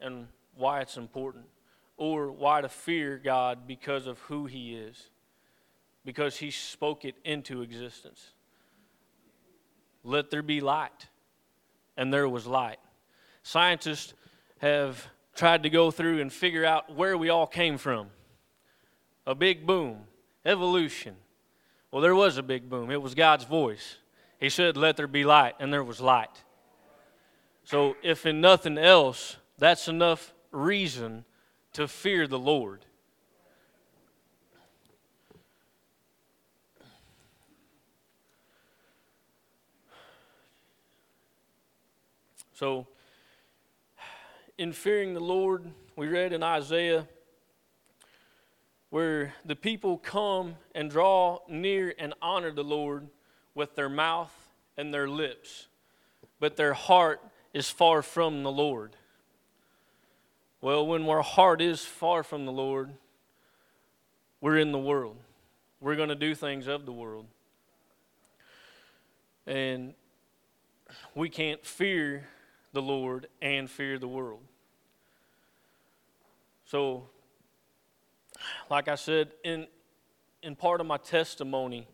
and 0.00 0.28
why 0.54 0.80
it's 0.80 0.96
important, 0.96 1.46
or 1.96 2.30
why 2.30 2.60
to 2.60 2.68
fear 2.68 3.20
God 3.22 3.66
because 3.66 4.06
of 4.06 4.18
who 4.20 4.46
He 4.46 4.74
is, 4.74 5.08
because 6.04 6.36
He 6.36 6.50
spoke 6.50 7.04
it 7.04 7.16
into 7.24 7.62
existence. 7.62 8.32
Let 10.04 10.30
there 10.30 10.42
be 10.42 10.60
light 10.60 11.08
and 11.98 12.14
there 12.14 12.28
was 12.28 12.46
light. 12.46 12.78
Scientists 13.42 14.14
have 14.58 15.08
tried 15.34 15.64
to 15.64 15.70
go 15.70 15.90
through 15.90 16.20
and 16.22 16.32
figure 16.32 16.64
out 16.64 16.94
where 16.94 17.18
we 17.18 17.28
all 17.28 17.46
came 17.46 17.76
from. 17.76 18.08
A 19.26 19.34
big 19.34 19.66
boom, 19.66 20.04
evolution. 20.46 21.16
Well, 21.90 22.00
there 22.00 22.14
was 22.14 22.38
a 22.38 22.42
big 22.42 22.70
boom. 22.70 22.90
It 22.90 23.02
was 23.02 23.14
God's 23.14 23.44
voice. 23.44 23.96
He 24.40 24.48
said, 24.48 24.76
Let 24.76 24.96
there 24.96 25.06
be 25.06 25.24
light, 25.24 25.54
and 25.58 25.72
there 25.72 25.84
was 25.84 26.00
light. 26.00 26.44
So, 27.64 27.96
if 28.02 28.24
in 28.24 28.40
nothing 28.40 28.78
else, 28.78 29.36
that's 29.58 29.88
enough 29.88 30.32
reason 30.52 31.24
to 31.74 31.88
fear 31.88 32.26
the 32.26 32.38
Lord. 32.38 32.86
So, 42.58 42.88
in 44.58 44.72
fearing 44.72 45.14
the 45.14 45.20
Lord, 45.20 45.64
we 45.94 46.08
read 46.08 46.32
in 46.32 46.42
Isaiah 46.42 47.06
where 48.90 49.32
the 49.44 49.54
people 49.54 49.96
come 49.96 50.56
and 50.74 50.90
draw 50.90 51.38
near 51.48 51.94
and 52.00 52.14
honor 52.20 52.50
the 52.50 52.64
Lord 52.64 53.06
with 53.54 53.76
their 53.76 53.88
mouth 53.88 54.32
and 54.76 54.92
their 54.92 55.08
lips, 55.08 55.68
but 56.40 56.56
their 56.56 56.74
heart 56.74 57.20
is 57.54 57.70
far 57.70 58.02
from 58.02 58.42
the 58.42 58.50
Lord. 58.50 58.96
Well, 60.60 60.84
when 60.84 61.08
our 61.08 61.22
heart 61.22 61.60
is 61.60 61.84
far 61.84 62.24
from 62.24 62.44
the 62.44 62.50
Lord, 62.50 62.90
we're 64.40 64.58
in 64.58 64.72
the 64.72 64.80
world. 64.80 65.16
We're 65.80 65.94
going 65.94 66.08
to 66.08 66.16
do 66.16 66.34
things 66.34 66.66
of 66.66 66.86
the 66.86 66.92
world. 66.92 67.26
And 69.46 69.94
we 71.14 71.28
can't 71.28 71.64
fear 71.64 72.26
the 72.72 72.82
Lord 72.82 73.26
and 73.40 73.68
fear 73.68 73.98
the 73.98 74.08
world. 74.08 74.40
So, 76.64 77.08
like 78.70 78.88
I 78.88 78.94
said, 78.94 79.32
in, 79.42 79.66
in 80.42 80.54
part 80.54 80.80
of 80.80 80.86
my 80.86 80.98
testimony, 80.98 81.88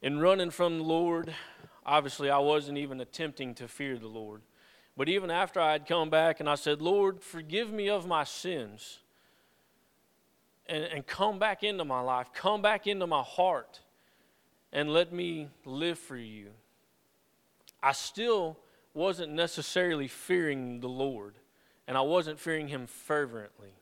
in 0.00 0.20
running 0.20 0.50
from 0.50 0.78
the 0.78 0.84
Lord, 0.84 1.34
obviously 1.84 2.30
I 2.30 2.38
wasn't 2.38 2.78
even 2.78 3.00
attempting 3.00 3.54
to 3.56 3.66
fear 3.66 3.98
the 3.98 4.06
Lord. 4.06 4.42
But 4.96 5.08
even 5.08 5.30
after 5.30 5.60
I 5.60 5.72
had 5.72 5.86
come 5.86 6.10
back 6.10 6.40
and 6.40 6.48
I 6.48 6.54
said, 6.54 6.82
Lord, 6.82 7.22
forgive 7.22 7.72
me 7.72 7.88
of 7.88 8.06
my 8.06 8.24
sins 8.24 8.98
and, 10.66 10.84
and 10.84 11.06
come 11.06 11.38
back 11.38 11.62
into 11.62 11.84
my 11.84 12.00
life, 12.00 12.32
come 12.32 12.62
back 12.62 12.86
into 12.86 13.06
my 13.06 13.22
heart, 13.22 13.80
and 14.72 14.92
let 14.92 15.12
me 15.12 15.48
live 15.64 15.98
for 15.98 16.16
you. 16.16 16.50
I 17.82 17.92
still 17.92 18.58
wasn't 18.94 19.32
necessarily 19.32 20.08
fearing 20.08 20.80
the 20.80 20.88
Lord, 20.88 21.34
and 21.86 21.96
I 21.96 22.00
wasn't 22.00 22.38
fearing 22.38 22.68
Him 22.68 22.86
fervently. 22.86 23.74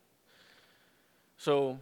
So, 1.38 1.78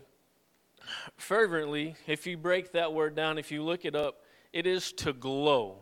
fervently, 1.16 1.96
if 2.06 2.26
you 2.26 2.36
break 2.36 2.72
that 2.72 2.92
word 2.92 3.14
down, 3.14 3.38
if 3.38 3.50
you 3.50 3.62
look 3.62 3.84
it 3.84 3.94
up, 3.94 4.22
it 4.52 4.66
is 4.66 4.92
to 4.92 5.12
glow. 5.12 5.78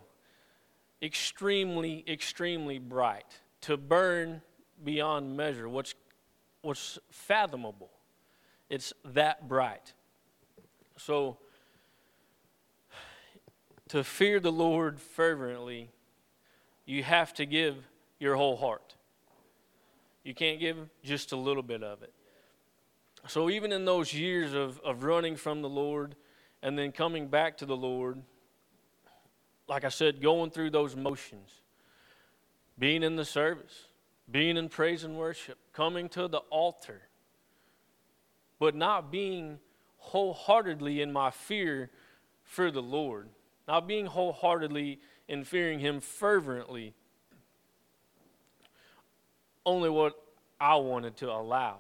extremely, 1.03 2.05
extremely 2.07 2.79
bright, 2.79 3.41
to 3.63 3.77
burn 3.77 4.41
beyond 4.85 5.37
measure, 5.37 5.69
what's, 5.69 5.95
what's 6.63 6.99
fathomable. 7.11 7.91
It's 8.71 8.93
that 9.05 9.49
bright. 9.49 9.93
So, 10.97 11.39
to 13.89 14.05
fear 14.05 14.41
the 14.41 14.53
Lord 14.53 15.01
fervently, 15.01 15.91
you 16.93 17.03
have 17.03 17.33
to 17.33 17.47
give 17.47 17.77
your 18.19 18.37
whole 18.37 18.57
heart. 18.57 18.95
You 20.25 20.35
can't 20.35 20.61
give 20.61 20.77
just 21.03 21.33
a 21.33 21.37
little 21.37 21.63
bit 21.63 21.83
of 21.83 22.03
it. 22.03 22.13
So, 23.29 23.49
even 23.49 23.73
in 23.73 23.87
those 23.87 24.13
years 24.13 24.53
of, 24.53 24.79
of 24.81 25.03
running 25.03 25.37
from 25.37 25.63
the 25.63 25.71
Lord 25.71 26.17
and 26.63 26.79
then 26.79 26.93
coming 26.93 27.29
back 27.29 27.57
to 27.59 27.67
the 27.67 27.77
Lord, 27.77 28.23
like 29.69 29.85
I 29.85 29.89
said, 29.89 30.21
going 30.21 30.51
through 30.51 30.71
those 30.71 30.95
motions, 30.95 31.63
being 32.79 33.03
in 33.03 33.17
the 33.17 33.25
service, 33.25 33.87
being 34.31 34.59
in 34.59 34.69
praise 34.69 35.03
and 35.03 35.17
worship, 35.17 35.57
coming 35.73 36.11
to 36.11 36.29
the 36.29 36.41
altar, 36.51 37.01
but 38.59 38.75
not 38.75 39.11
being 39.11 39.61
wholeheartedly 39.97 41.01
in 41.01 41.11
my 41.11 41.31
fear 41.31 41.91
for 42.45 42.71
the 42.71 42.83
Lord, 42.83 43.29
not 43.67 43.89
being 43.89 44.05
wholeheartedly 44.05 45.01
in 45.29 45.45
fearing 45.45 45.79
Him 45.79 46.01
fervently, 46.01 46.95
only 49.65 49.91
what 49.91 50.15
I 50.61 50.77
wanted 50.77 51.17
to 51.19 51.31
allow, 51.31 51.79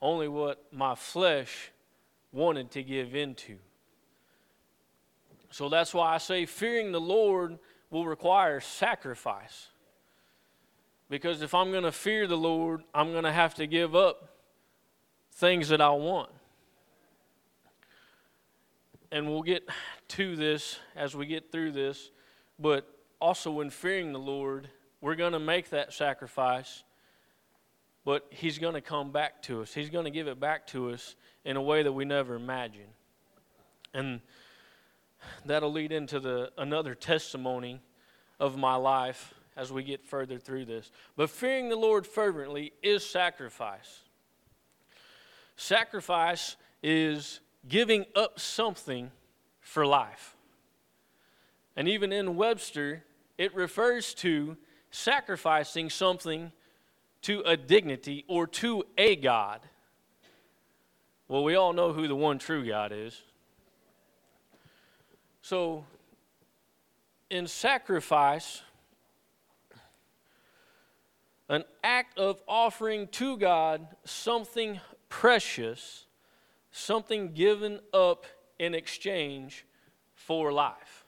only 0.00 0.28
what 0.28 0.64
my 0.72 0.94
flesh 0.94 1.70
wanted 2.32 2.70
to 2.72 2.82
give 2.82 3.14
into. 3.14 3.58
So 5.50 5.68
that's 5.68 5.92
why 5.92 6.14
I 6.14 6.18
say 6.18 6.46
fearing 6.46 6.92
the 6.92 7.00
Lord 7.00 7.58
will 7.90 8.06
require 8.06 8.58
sacrifice. 8.60 9.68
Because 11.10 11.42
if 11.42 11.54
I'm 11.54 11.70
going 11.70 11.82
to 11.84 11.92
fear 11.92 12.26
the 12.26 12.38
Lord, 12.38 12.82
I'm 12.94 13.12
going 13.12 13.24
to 13.24 13.32
have 13.32 13.54
to 13.56 13.66
give 13.66 13.94
up 13.94 14.30
things 15.34 15.68
that 15.68 15.82
I 15.82 15.90
want. 15.90 16.30
And 19.12 19.28
we'll 19.28 19.42
get 19.42 19.68
to 20.08 20.34
this 20.36 20.78
as 20.96 21.14
we 21.14 21.26
get 21.26 21.52
through 21.52 21.72
this, 21.72 22.10
but 22.58 22.88
also 23.20 23.50
when 23.50 23.68
fearing 23.68 24.12
the 24.12 24.18
Lord, 24.18 24.70
we're 25.02 25.16
going 25.16 25.34
to 25.34 25.38
make 25.38 25.68
that 25.70 25.92
sacrifice, 25.92 26.82
but 28.06 28.26
He's 28.30 28.58
going 28.58 28.72
to 28.72 28.80
come 28.80 29.12
back 29.12 29.42
to 29.42 29.60
us. 29.60 29.74
He's 29.74 29.90
going 29.90 30.06
to 30.06 30.10
give 30.10 30.28
it 30.28 30.40
back 30.40 30.66
to 30.68 30.90
us 30.90 31.14
in 31.44 31.58
a 31.58 31.62
way 31.62 31.82
that 31.82 31.92
we 31.92 32.06
never 32.06 32.36
imagined. 32.36 32.88
And 33.92 34.22
that'll 35.44 35.72
lead 35.72 35.92
into 35.92 36.18
the 36.18 36.50
another 36.56 36.94
testimony 36.94 37.80
of 38.40 38.56
my 38.56 38.76
life 38.76 39.34
as 39.58 39.70
we 39.70 39.82
get 39.82 40.02
further 40.02 40.38
through 40.38 40.64
this. 40.64 40.90
But 41.16 41.28
fearing 41.28 41.68
the 41.68 41.76
Lord 41.76 42.06
fervently 42.06 42.72
is 42.82 43.04
sacrifice. 43.04 44.00
Sacrifice 45.56 46.56
is 46.82 47.40
giving 47.68 48.06
up 48.14 48.40
something 48.40 49.10
for 49.60 49.86
life. 49.86 50.36
And 51.76 51.88
even 51.88 52.12
in 52.12 52.36
Webster, 52.36 53.04
it 53.38 53.54
refers 53.54 54.14
to 54.14 54.56
sacrificing 54.90 55.88
something 55.88 56.52
to 57.22 57.40
a 57.42 57.56
dignity 57.56 58.24
or 58.28 58.46
to 58.46 58.84
a 58.98 59.16
God. 59.16 59.60
Well, 61.28 61.44
we 61.44 61.54
all 61.54 61.72
know 61.72 61.92
who 61.92 62.08
the 62.08 62.16
one 62.16 62.38
true 62.38 62.66
God 62.66 62.92
is. 62.92 63.22
So, 65.40 65.84
in 67.30 67.46
sacrifice, 67.46 68.62
an 71.48 71.64
act 71.82 72.18
of 72.18 72.40
offering 72.46 73.08
to 73.08 73.36
God 73.36 73.86
something 74.04 74.80
precious, 75.08 76.06
something 76.72 77.32
given 77.32 77.78
up 77.92 78.26
in 78.58 78.74
exchange 78.74 79.64
for 80.14 80.50
life. 80.50 81.04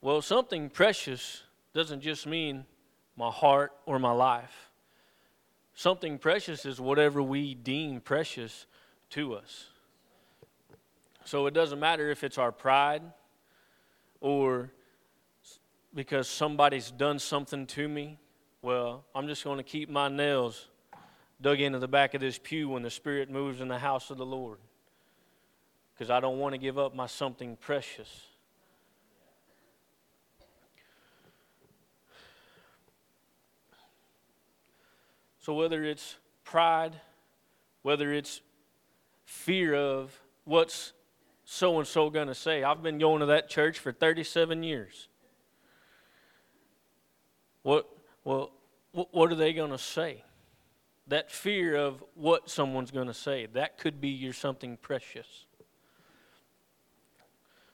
Well, 0.00 0.22
something 0.22 0.70
precious 0.70 1.42
doesn't 1.74 2.00
just 2.00 2.26
mean 2.26 2.64
my 3.16 3.30
heart 3.30 3.72
or 3.86 3.98
my 3.98 4.12
life. 4.12 4.70
Something 5.74 6.18
precious 6.18 6.64
is 6.64 6.80
whatever 6.80 7.22
we 7.22 7.54
deem 7.54 8.00
precious 8.00 8.66
to 9.10 9.34
us. 9.34 9.66
So 11.24 11.46
it 11.46 11.54
doesn't 11.54 11.78
matter 11.78 12.10
if 12.10 12.24
it's 12.24 12.38
our 12.38 12.50
pride 12.50 13.02
or 14.20 14.72
because 15.94 16.28
somebody's 16.28 16.90
done 16.90 17.18
something 17.18 17.66
to 17.66 17.88
me. 17.88 18.18
Well, 18.62 19.04
I'm 19.14 19.26
just 19.28 19.44
going 19.44 19.58
to 19.58 19.62
keep 19.62 19.88
my 19.88 20.08
nails 20.08 20.68
dug 21.40 21.60
into 21.60 21.78
the 21.78 21.88
back 21.88 22.14
of 22.14 22.20
this 22.20 22.38
pew 22.38 22.68
when 22.68 22.82
the 22.82 22.90
Spirit 22.90 23.30
moves 23.30 23.60
in 23.60 23.68
the 23.68 23.78
house 23.78 24.10
of 24.10 24.18
the 24.18 24.26
Lord 24.26 24.58
because 25.94 26.10
I 26.10 26.20
don't 26.20 26.38
want 26.38 26.54
to 26.54 26.58
give 26.58 26.78
up 26.78 26.94
my 26.94 27.06
something 27.06 27.56
precious. 27.56 28.26
So, 35.40 35.54
whether 35.54 35.82
it's 35.82 36.16
pride, 36.44 37.00
whether 37.82 38.12
it's 38.12 38.42
fear 39.24 39.74
of 39.74 40.18
what's 40.44 40.92
so 41.44 41.78
and 41.78 41.86
so 41.86 42.10
going 42.10 42.28
to 42.28 42.34
say. 42.34 42.62
I've 42.62 42.82
been 42.82 42.98
going 42.98 43.20
to 43.20 43.26
that 43.26 43.48
church 43.48 43.78
for 43.78 43.90
37 43.90 44.62
years. 44.62 45.08
What, 47.62 47.88
well, 48.24 48.52
what 48.92 49.32
are 49.32 49.34
they 49.34 49.54
going 49.54 49.70
to 49.70 49.78
say? 49.78 50.22
That 51.08 51.30
fear 51.30 51.74
of 51.74 52.02
what 52.14 52.50
someone's 52.50 52.90
going 52.90 53.06
to 53.06 53.14
say, 53.14 53.46
that 53.54 53.78
could 53.78 54.00
be 54.00 54.08
your 54.08 54.32
something 54.32 54.76
precious. 54.76 55.46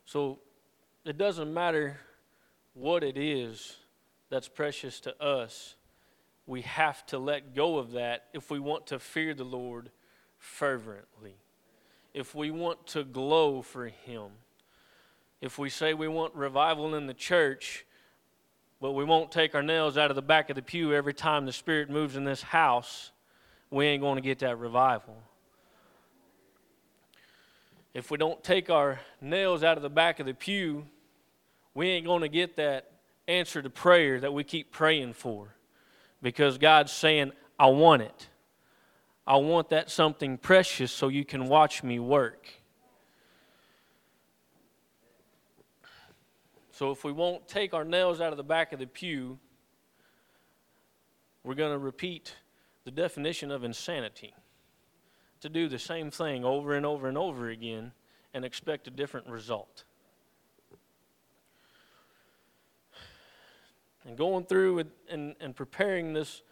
So 0.05 0.39
it 1.05 1.19
doesn't 1.19 1.53
matter 1.53 1.99
what 2.75 3.03
it 3.03 3.19
is 3.19 3.77
that's 4.31 4.49
precious 4.49 5.01
to 5.01 5.23
us. 5.23 5.75
We 6.47 6.63
have 6.63 7.05
to 7.07 7.19
let 7.19 7.55
go 7.55 7.79
of 7.79 7.93
that 7.93 8.27
if 8.33 8.51
we 8.51 8.59
want 8.59 8.87
to 8.89 8.99
fear 8.99 9.35
the 9.35 9.45
Lord 9.45 9.91
fervently 10.39 11.37
if 12.15 12.33
we 12.33 12.53
want 12.53 12.87
to 12.87 13.03
glow 13.03 13.61
for 13.61 13.89
Him. 13.89 14.31
If 15.41 15.59
we 15.59 15.69
say 15.69 15.93
we 15.93 16.09
want 16.09 16.35
revival 16.35 16.95
in 16.95 17.07
the 17.07 17.15
church, 17.15 17.85
but 18.81 18.93
we 18.93 19.05
won't 19.05 19.33
take 19.33 19.55
our 19.55 19.63
nails 19.63 19.99
out 19.99 20.11
of 20.11 20.17
the 20.17 20.23
back 20.23 20.49
of 20.49 20.57
the 20.57 20.63
pew 20.63 20.95
every 20.95 21.13
time 21.13 21.45
the 21.45 21.53
Spirit 21.53 21.91
moves 21.91 22.17
in 22.17 22.25
this 22.25 22.43
house, 22.43 23.11
we 23.75 23.87
ain't 23.87 24.01
going 24.01 24.15
to 24.15 24.23
get 24.23 24.39
that 24.39 24.57
revival. 24.59 25.17
If 27.93 28.09
we 28.09 28.19
don't 28.19 28.43
take 28.45 28.71
our 28.71 29.01
nails 29.21 29.65
out 29.65 29.77
of 29.77 29.83
the 29.83 29.91
back 29.91 30.21
of 30.21 30.27
the 30.27 30.35
pew, 30.35 30.87
we 31.75 31.89
ain't 31.89 32.07
going 32.07 32.23
to 32.23 32.29
get 32.29 32.57
that 32.57 32.93
answer 33.27 33.61
to 33.61 33.69
prayer 33.69 34.21
that 34.21 34.33
we 34.33 34.45
keep 34.45 34.71
praying 34.71 35.15
for 35.15 35.57
because 36.23 36.57
God's 36.57 36.93
saying, 36.93 37.33
I 37.59 37.67
want 37.67 38.03
it. 38.03 38.29
I 39.27 39.37
want 39.37 39.71
that 39.71 39.91
something 39.91 40.39
precious 40.39 40.93
so 40.93 41.09
you 41.09 41.25
can 41.25 41.49
watch 41.49 41.83
me 41.83 41.99
work. 41.99 42.49
So 46.71 46.93
if 46.93 47.03
we 47.03 47.11
won't 47.11 47.49
take 47.49 47.75
our 47.75 47.85
nails 47.85 48.21
out 48.21 48.33
of 48.33 48.37
the 48.37 48.45
back 48.45 48.73
of 48.73 48.79
the 48.79 48.87
pew, 48.87 49.39
we're 51.43 51.55
going 51.55 51.73
to 51.73 51.79
repeat 51.79 52.35
the 52.85 52.91
definition 52.91 53.51
of 53.51 53.65
insanity 53.65 54.35
to 55.41 55.49
do 55.49 55.69
the 55.69 55.79
same 55.79 56.11
thing 56.11 56.45
over 56.45 56.75
and 56.75 56.87
over 56.87 57.09
and 57.09 57.19
over 57.19 57.49
again 57.49 57.93
and 58.33 58.45
expect 58.45 58.87
a 58.89 58.91
different 58.91 59.27
result. 59.29 59.85
And 64.07 64.19
going 64.19 64.45
through 64.45 64.81
and, 64.81 64.91
and, 65.09 65.35
and 65.41 65.57
preparing 65.57 66.13
this 66.13 66.43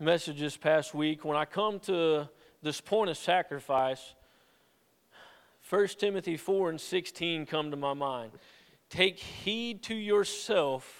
message 0.00 0.40
this 0.40 0.56
past 0.56 0.94
week, 0.94 1.24
when 1.24 1.36
I 1.36 1.44
come 1.44 1.78
to 1.80 2.28
this 2.62 2.80
point 2.80 3.10
of 3.10 3.18
sacrifice, 3.18 4.14
1 5.68 5.88
Timothy 5.98 6.38
4 6.38 6.70
and 6.70 6.80
16 6.80 7.44
come 7.44 7.70
to 7.70 7.76
my 7.76 7.92
mind. 7.92 8.32
Take 8.88 9.18
heed 9.18 9.82
to 9.84 9.94
yourself 9.94 10.97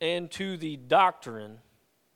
and 0.00 0.30
to 0.32 0.56
the 0.56 0.76
doctrine, 0.76 1.58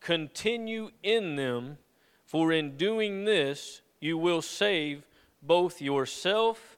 continue 0.01 0.91
in 1.03 1.37
them, 1.37 1.79
for 2.25 2.53
in 2.53 2.77
doing 2.77 3.25
this 3.25 3.83
you 4.01 4.17
will 4.17 4.43
save 4.43 5.07
both 5.43 5.81
yourself 5.81 6.77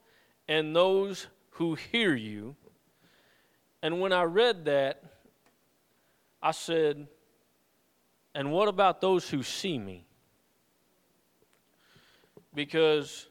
and 0.49 0.75
those 0.75 1.27
who 1.51 1.75
hear 1.75 2.15
you. 2.15 2.57
And 3.83 4.01
when 4.01 4.13
I 4.13 4.23
read 4.23 4.65
that, 4.67 5.03
I 6.43 6.53
said, 6.53 7.07
and 8.35 8.51
what 8.51 8.69
about 8.69 9.01
those 9.01 9.29
who 9.29 9.43
see 9.43 9.79
me? 9.79 10.05
Because 12.55 13.29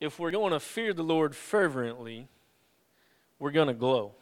if 0.00 0.18
we're 0.18 0.30
going 0.30 0.52
to 0.52 0.60
fear 0.60 0.92
the 0.92 1.02
Lord 1.02 1.34
fervently, 1.34 2.28
we're 3.38 3.50
going 3.50 3.68
to 3.68 3.74
glow. 3.74 4.14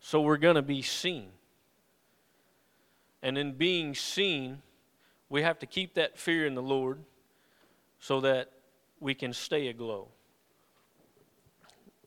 So 0.00 0.22
we're 0.22 0.38
going 0.38 0.56
to 0.56 0.62
be 0.62 0.82
seen. 0.82 1.28
And 3.22 3.36
in 3.36 3.52
being 3.52 3.94
seen, 3.94 4.62
we 5.28 5.42
have 5.42 5.58
to 5.60 5.66
keep 5.66 5.94
that 5.94 6.18
fear 6.18 6.46
in 6.46 6.54
the 6.54 6.62
Lord 6.62 6.98
so 7.98 8.20
that 8.22 8.50
we 8.98 9.14
can 9.14 9.32
stay 9.32 9.68
aglow. 9.68 10.08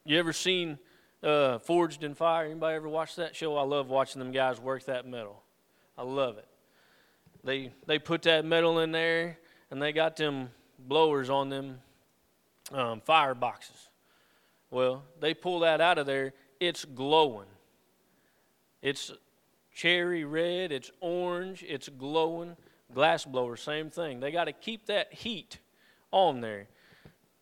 You 0.06 0.20
ever 0.20 0.34
seen 0.34 0.80
uh, 1.22 1.60
Forged 1.60 2.04
in 2.04 2.16
Fire? 2.16 2.46
Anybody 2.46 2.76
ever 2.76 2.90
watch 2.90 3.16
that 3.16 3.36
show? 3.36 3.56
I 3.56 3.64
love 3.64 3.90
watching 3.90 4.20
them 4.20 4.32
guys 4.32 4.60
work 4.60 4.86
that 4.86 5.08
metal. 5.08 5.42
I 5.98 6.04
love 6.04 6.38
it. 6.38 6.48
They 7.44 7.72
they 7.86 8.00
put 8.00 8.24
that 8.24 8.46
metal 8.46 8.80
in 8.80 8.92
there 8.92 9.38
and 9.70 9.82
they 9.82 9.92
got 9.92 10.16
them 10.16 10.50
blowers 10.80 11.30
on 11.30 11.50
them 11.50 11.80
um, 12.72 13.02
fire 13.02 13.36
boxes. 13.36 13.90
Well, 14.72 15.04
they 15.20 15.34
pull 15.34 15.60
that 15.60 15.82
out 15.82 15.98
of 15.98 16.06
there. 16.06 16.34
It's 16.60 16.84
glowing. 16.86 17.48
It's 18.84 19.12
cherry 19.74 20.26
red. 20.26 20.72
It's 20.72 20.92
orange. 21.00 21.66
It's 21.68 21.90
glowing. 21.90 22.56
Glass 22.94 23.26
blower, 23.26 23.58
same 23.58 23.90
thing. 23.90 24.20
They 24.20 24.32
got 24.32 24.46
to 24.46 24.52
keep 24.52 24.86
that 24.86 25.12
heat 25.12 25.58
on 26.12 26.42
there 26.42 26.68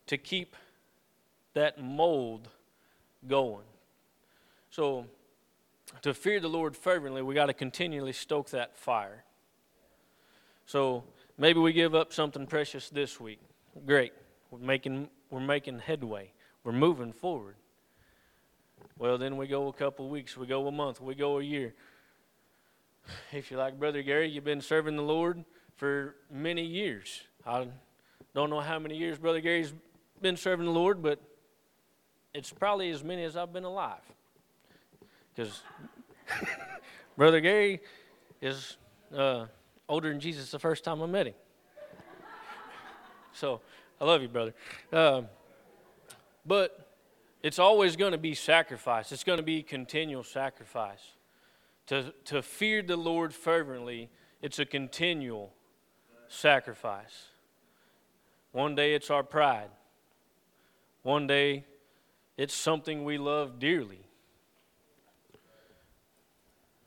to 0.08 0.17
keep 0.17 0.56
that 1.54 1.82
mold 1.82 2.47
going. 3.27 3.65
So, 4.69 5.06
to 6.04 6.13
fear 6.13 6.39
the 6.39 6.47
Lord 6.47 6.77
fervently, 6.77 7.21
we 7.21 7.36
got 7.36 7.47
to 7.47 7.54
continually 7.54 8.13
stoke 8.13 8.51
that 8.51 8.77
fire. 8.77 9.25
So, 10.65 11.04
maybe 11.38 11.60
we 11.60 11.73
give 11.73 11.93
up 11.93 12.13
something 12.13 12.47
precious 12.47 12.89
this 12.89 13.19
week. 13.19 13.41
Great. 13.86 14.13
We're 14.51 14.60
making, 14.60 15.10
we're 15.30 15.41
making 15.41 15.80
headway. 15.80 16.32
We're 16.63 16.71
moving 16.71 17.12
forward. 17.12 17.56
Well, 19.02 19.18
then 19.18 19.36
we 19.36 19.48
go 19.48 19.68
a 19.68 19.74
couple 19.74 20.08
weeks, 20.10 20.38
we 20.38 20.46
go 20.46 20.68
a 20.68 20.72
month, 20.72 21.02
we 21.02 21.16
go 21.16 21.40
a 21.40 21.44
year. 21.44 21.74
If 23.32 23.50
you're 23.50 23.60
like 23.60 23.80
Brother 23.80 24.04
Gary, 24.04 24.30
you've 24.30 24.44
been 24.44 24.62
serving 24.62 24.96
the 24.96 25.02
Lord 25.02 25.44
for 25.76 26.18
many 26.30 26.64
years. 26.64 27.22
I 27.44 27.66
don't 28.36 28.52
know 28.52 28.60
how 28.60 28.78
many 28.78 28.96
years 28.96 29.18
Brother 29.18 29.42
Gary's 29.42 29.74
been 30.22 30.38
serving 30.38 30.68
the 30.68 30.72
Lord, 30.72 31.02
but 31.02 31.20
it's 32.36 32.52
probably 32.52 32.92
as 32.92 33.04
many 33.04 33.24
as 33.24 33.36
I've 33.36 33.52
been 33.52 33.64
alive. 33.64 34.04
Because 35.36 35.64
Brother 37.18 37.40
Gary 37.40 37.80
is 38.40 38.78
uh, 39.18 39.48
older 39.90 40.10
than 40.10 40.20
Jesus 40.20 40.52
the 40.52 40.60
first 40.60 40.84
time 40.84 41.02
I 41.02 41.08
met 41.08 41.26
him. 41.26 41.36
So 43.34 43.62
I 44.00 44.06
love 44.06 44.22
you, 44.22 44.28
brother. 44.28 44.54
Um, 44.94 45.26
but 46.46 46.81
it's 47.43 47.60
always 47.60 47.95
going 47.95 48.12
to 48.12 48.17
be 48.17 48.34
sacrifice. 48.34 49.12
It's 49.12 49.23
going 49.23 49.38
to 49.38 49.43
be 49.43 49.63
continual 49.63 50.23
sacrifice. 50.23 51.13
To, 51.88 52.13
to 52.25 52.41
fear 52.41 52.82
the 52.82 52.97
Lord 52.97 53.34
fervently, 53.34 54.10
it's 54.41 54.60
a 54.60 54.65
continual 54.65 55.54
sacrifice. 56.27 57.30
One 58.51 58.75
day 58.75 58.93
it's 58.93 59.10
our 59.10 59.23
pride. 59.23 59.69
One 61.04 61.27
day 61.27 61.65
it's 62.38 62.54
something 62.54 63.04
we 63.04 63.17
love 63.17 63.60
dearly. 63.60 64.06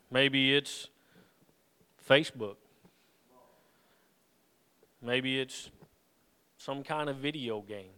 Maybe 0.09 0.55
it's 0.55 0.87
Facebook. 2.07 2.55
Maybe 5.01 5.39
it's 5.39 5.69
some 6.57 6.83
kind 6.83 7.09
of 7.09 7.17
video 7.17 7.61
game, 7.61 7.91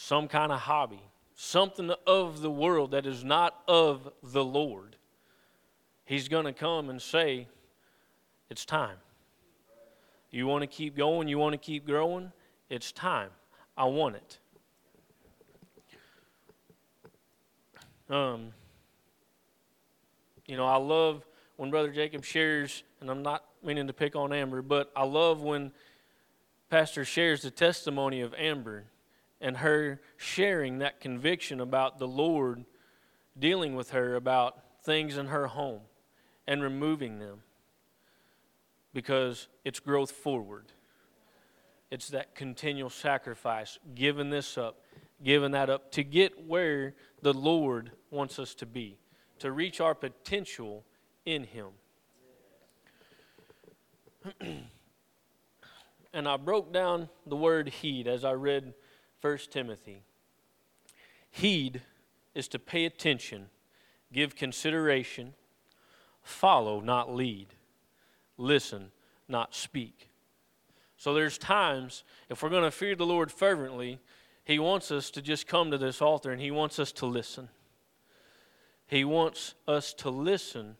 some 0.00 0.28
kind 0.28 0.50
of 0.50 0.60
hobby, 0.60 1.02
something 1.34 1.92
of 2.06 2.40
the 2.40 2.50
world 2.50 2.92
that 2.92 3.04
is 3.04 3.22
not 3.22 3.60
of 3.68 4.10
the 4.22 4.42
Lord. 4.42 4.96
He's 6.06 6.26
going 6.26 6.46
to 6.46 6.54
come 6.54 6.88
and 6.88 7.02
say, 7.02 7.48
It's 8.48 8.64
time. 8.64 8.96
You 10.30 10.46
want 10.46 10.62
to 10.62 10.66
keep 10.66 10.96
going? 10.96 11.28
You 11.28 11.36
want 11.36 11.52
to 11.52 11.58
keep 11.58 11.86
growing? 11.86 12.32
It's 12.70 12.92
time. 12.92 13.28
I 13.76 13.84
want 13.84 14.16
it. 14.16 14.38
Um, 18.08 18.52
you 20.46 20.56
know, 20.56 20.64
I 20.64 20.76
love 20.76 21.26
when 21.56 21.70
Brother 21.70 21.90
Jacob 21.90 22.24
shares, 22.24 22.84
and 23.02 23.10
I'm 23.10 23.22
not 23.22 23.44
meaning 23.62 23.86
to 23.86 23.92
pick 23.92 24.16
on 24.16 24.32
Amber, 24.32 24.62
but 24.62 24.90
I 24.96 25.04
love 25.04 25.42
when 25.42 25.72
Pastor 26.70 27.04
shares 27.04 27.42
the 27.42 27.50
testimony 27.50 28.22
of 28.22 28.32
Amber 28.38 28.86
and 29.40 29.58
her 29.58 30.00
sharing 30.16 30.78
that 30.78 31.00
conviction 31.00 31.60
about 31.60 31.98
the 31.98 32.08
Lord 32.08 32.64
dealing 33.38 33.74
with 33.74 33.90
her 33.90 34.14
about 34.14 34.58
things 34.84 35.16
in 35.16 35.26
her 35.26 35.46
home 35.46 35.80
and 36.46 36.62
removing 36.62 37.18
them 37.18 37.42
because 38.92 39.48
it's 39.64 39.80
growth 39.80 40.10
forward. 40.10 40.66
It's 41.90 42.08
that 42.08 42.34
continual 42.34 42.90
sacrifice, 42.90 43.78
giving 43.94 44.30
this 44.30 44.58
up, 44.58 44.84
giving 45.22 45.52
that 45.52 45.70
up 45.70 45.90
to 45.92 46.04
get 46.04 46.46
where 46.46 46.94
the 47.22 47.32
Lord 47.32 47.92
wants 48.10 48.38
us 48.38 48.54
to 48.56 48.66
be, 48.66 48.98
to 49.38 49.50
reach 49.52 49.80
our 49.80 49.94
potential 49.94 50.84
in 51.24 51.44
Him. 51.44 51.68
and 56.12 56.28
I 56.28 56.36
broke 56.36 56.72
down 56.72 57.08
the 57.26 57.36
word 57.36 57.68
heed 57.68 58.06
as 58.06 58.24
I 58.24 58.32
read 58.32 58.74
1 59.20 59.38
Timothy. 59.50 60.02
Heed 61.30 61.82
is 62.34 62.48
to 62.48 62.58
pay 62.58 62.84
attention, 62.86 63.46
give 64.12 64.34
consideration, 64.34 65.34
follow, 66.22 66.80
not 66.80 67.14
lead, 67.14 67.48
listen, 68.36 68.90
not 69.28 69.54
speak. 69.54 70.10
So 70.96 71.14
there's 71.14 71.38
times, 71.38 72.04
if 72.28 72.42
we're 72.42 72.50
going 72.50 72.64
to 72.64 72.70
fear 72.70 72.94
the 72.94 73.06
Lord 73.06 73.30
fervently, 73.32 74.00
He 74.44 74.58
wants 74.58 74.90
us 74.90 75.10
to 75.12 75.22
just 75.22 75.46
come 75.46 75.70
to 75.70 75.78
this 75.78 76.02
altar 76.02 76.30
and 76.30 76.40
He 76.40 76.50
wants 76.50 76.78
us 76.78 76.92
to 76.92 77.06
listen. 77.06 77.48
He 78.86 79.04
wants 79.04 79.54
us 79.68 79.94
to 79.94 80.10
listen 80.10 80.76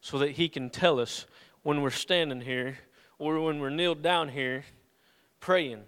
so 0.00 0.18
that 0.18 0.32
He 0.32 0.48
can 0.48 0.68
tell 0.68 0.98
us 0.98 1.26
when 1.62 1.80
we're 1.80 1.90
standing 1.90 2.40
here 2.40 2.78
or 3.18 3.40
when 3.40 3.60
we're 3.60 3.70
kneeled 3.70 4.02
down 4.02 4.30
here 4.30 4.64
praying 5.40 5.84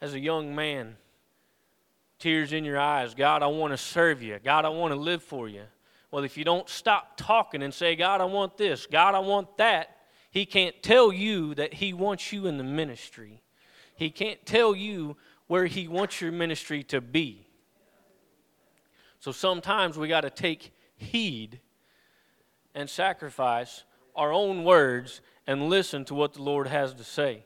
as 0.00 0.14
a 0.14 0.20
young 0.20 0.54
man, 0.54 0.96
tears 2.18 2.52
in 2.52 2.64
your 2.64 2.78
eyes, 2.78 3.14
God, 3.14 3.42
I 3.42 3.46
want 3.46 3.72
to 3.72 3.76
serve 3.76 4.22
you. 4.22 4.38
God, 4.42 4.64
I 4.64 4.68
want 4.68 4.92
to 4.92 5.00
live 5.00 5.22
for 5.22 5.48
you. 5.48 5.62
Well, 6.10 6.24
if 6.24 6.36
you 6.36 6.44
don't 6.44 6.68
stop 6.68 7.16
talking 7.16 7.62
and 7.62 7.74
say, 7.74 7.96
God, 7.96 8.20
I 8.20 8.24
want 8.24 8.56
this, 8.56 8.86
God, 8.86 9.14
I 9.14 9.18
want 9.18 9.56
that, 9.58 9.96
He 10.30 10.46
can't 10.46 10.80
tell 10.82 11.12
you 11.12 11.54
that 11.54 11.74
He 11.74 11.92
wants 11.92 12.32
you 12.32 12.46
in 12.46 12.58
the 12.58 12.64
ministry. 12.64 13.42
He 13.96 14.10
can't 14.10 14.44
tell 14.46 14.74
you 14.74 15.16
where 15.46 15.66
He 15.66 15.88
wants 15.88 16.20
your 16.20 16.32
ministry 16.32 16.82
to 16.84 17.00
be. 17.00 17.46
So 19.20 19.32
sometimes 19.32 19.98
we 19.98 20.08
got 20.08 20.22
to 20.22 20.30
take 20.30 20.72
heed 20.96 21.60
and 22.74 22.88
sacrifice 22.88 23.84
our 24.14 24.32
own 24.32 24.64
words 24.64 25.20
and 25.46 25.68
listen 25.68 26.04
to 26.06 26.14
what 26.14 26.34
the 26.34 26.42
Lord 26.42 26.68
has 26.68 26.94
to 26.94 27.04
say. 27.04 27.44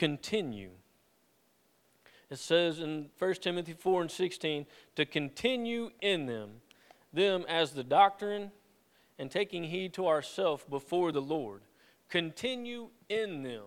Continue. 0.00 0.70
It 2.30 2.38
says 2.38 2.80
in 2.80 3.10
1 3.18 3.34
Timothy 3.34 3.74
4 3.74 4.00
and 4.00 4.10
16 4.10 4.64
to 4.96 5.04
continue 5.04 5.90
in 6.00 6.24
them, 6.24 6.62
them 7.12 7.44
as 7.46 7.72
the 7.72 7.84
doctrine 7.84 8.50
and 9.18 9.30
taking 9.30 9.64
heed 9.64 9.92
to 9.92 10.08
ourselves 10.08 10.64
before 10.70 11.12
the 11.12 11.20
Lord. 11.20 11.60
Continue 12.08 12.88
in 13.10 13.42
them 13.42 13.64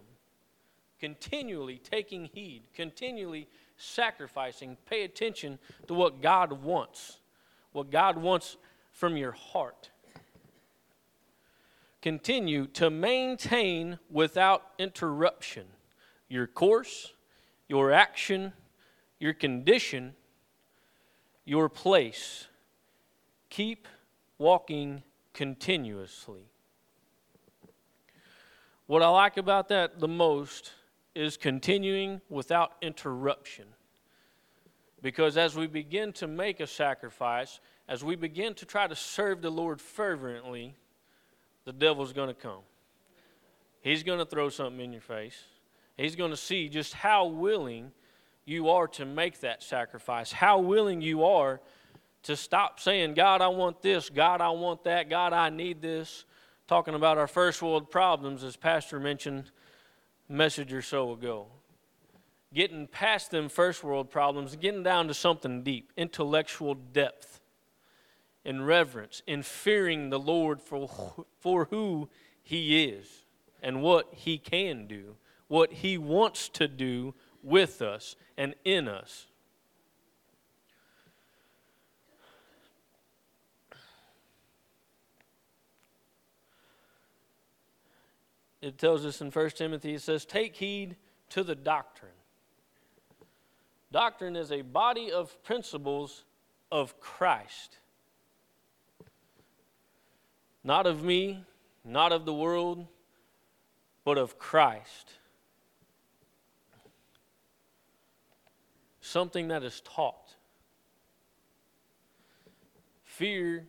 continually 0.99 1.77
taking 1.77 2.25
heed, 2.33 2.63
continually 2.73 3.45
sacrificing. 3.77 4.75
Pay 4.89 5.03
attention 5.03 5.59
to 5.85 5.93
what 5.93 6.19
God 6.19 6.63
wants, 6.63 7.19
what 7.73 7.91
God 7.91 8.17
wants 8.17 8.57
from 8.91 9.17
your 9.17 9.33
heart. 9.33 9.91
Continue 12.01 12.65
to 12.67 12.89
maintain 12.89 13.99
without 14.09 14.63
interruption 14.79 15.65
your 16.29 16.47
course, 16.47 17.13
your 17.67 17.91
action, 17.91 18.53
your 19.19 19.33
condition, 19.33 20.13
your 21.45 21.69
place. 21.69 22.47
Keep 23.49 23.87
walking 24.37 25.03
continuously. 25.33 26.45
What 28.87 29.01
I 29.01 29.07
like 29.07 29.37
about 29.37 29.69
that 29.69 29.99
the 29.99 30.07
most 30.07 30.73
is 31.15 31.37
continuing 31.37 32.21
without 32.29 32.73
interruption. 32.81 33.65
Because 35.01 35.37
as 35.37 35.55
we 35.55 35.67
begin 35.67 36.13
to 36.13 36.27
make 36.27 36.59
a 36.59 36.67
sacrifice, 36.67 37.59
as 37.87 38.03
we 38.03 38.15
begin 38.15 38.53
to 38.55 38.65
try 38.65 38.87
to 38.87 38.95
serve 38.95 39.41
the 39.41 39.49
Lord 39.49 39.81
fervently, 39.81 40.75
the 41.65 41.73
devil's 41.73 42.13
going 42.13 42.29
to 42.29 42.33
come. 42.33 42.61
He's 43.81 44.03
going 44.03 44.19
to 44.19 44.25
throw 44.25 44.49
something 44.49 44.79
in 44.79 44.93
your 44.93 45.01
face. 45.01 45.43
He's 45.97 46.15
going 46.15 46.31
to 46.31 46.37
see 46.37 46.69
just 46.69 46.93
how 46.93 47.27
willing 47.27 47.91
you 48.45 48.69
are 48.69 48.87
to 48.89 49.05
make 49.05 49.39
that 49.41 49.63
sacrifice, 49.63 50.31
how 50.31 50.59
willing 50.59 51.01
you 51.01 51.23
are 51.23 51.61
to 52.23 52.35
stop 52.35 52.79
saying, 52.79 53.13
God, 53.13 53.41
I 53.41 53.47
want 53.47 53.81
this, 53.81 54.09
God, 54.09 54.41
I 54.41 54.49
want 54.49 54.83
that, 54.85 55.09
God, 55.09 55.33
I 55.33 55.49
need 55.49 55.81
this. 55.81 56.25
Talking 56.67 56.95
about 56.95 57.17
our 57.17 57.27
first 57.27 57.61
world 57.61 57.91
problems, 57.91 58.43
as 58.43 58.55
Pastor 58.55 58.99
mentioned 58.99 59.51
a 60.29 60.33
message 60.33 60.73
or 60.73 60.81
so 60.81 61.11
ago. 61.11 61.47
Getting 62.53 62.87
past 62.87 63.31
them 63.31 63.49
first 63.49 63.83
world 63.83 64.09
problems, 64.09 64.55
getting 64.55 64.83
down 64.83 65.07
to 65.07 65.13
something 65.13 65.63
deep, 65.63 65.91
intellectual 65.97 66.75
depth, 66.75 67.41
in 68.45 68.63
reverence, 68.63 69.21
in 69.25 69.41
fearing 69.41 70.09
the 70.09 70.19
Lord 70.19 70.61
for, 70.61 70.89
for 71.39 71.65
who 71.65 72.09
He 72.41 72.85
is 72.85 73.25
and 73.61 73.81
what 73.81 74.07
He 74.11 74.37
can 74.37 74.87
do, 74.87 75.15
what 75.47 75.71
He 75.71 75.97
wants 75.97 76.49
to 76.49 76.67
do 76.67 77.13
with 77.41 77.81
us 77.81 78.15
and 78.37 78.55
in 78.63 78.87
us. 78.87 79.27
It 88.63 88.77
tells 88.77 89.05
us 89.05 89.19
in 89.19 89.29
1 89.29 89.49
Timothy, 89.49 89.95
it 89.95 90.01
says, 90.01 90.23
Take 90.23 90.55
heed 90.55 90.95
to 91.31 91.43
the 91.43 91.53
doctrine. 91.53 92.11
Doctrine 93.91 94.37
is 94.37 94.53
a 94.53 94.61
body 94.61 95.11
of 95.11 95.43
principles 95.43 96.23
of 96.71 96.97
Christ. 97.01 97.77
Not 100.63 100.87
of 100.87 101.03
me, 101.03 101.43
not 101.83 102.13
of 102.13 102.23
the 102.23 102.33
world, 102.33 102.87
but 104.05 104.17
of 104.17 104.39
Christ. 104.39 105.11
Something 109.13 109.49
that 109.49 109.63
is 109.63 109.79
taught. 109.81 110.33
Fear 113.03 113.67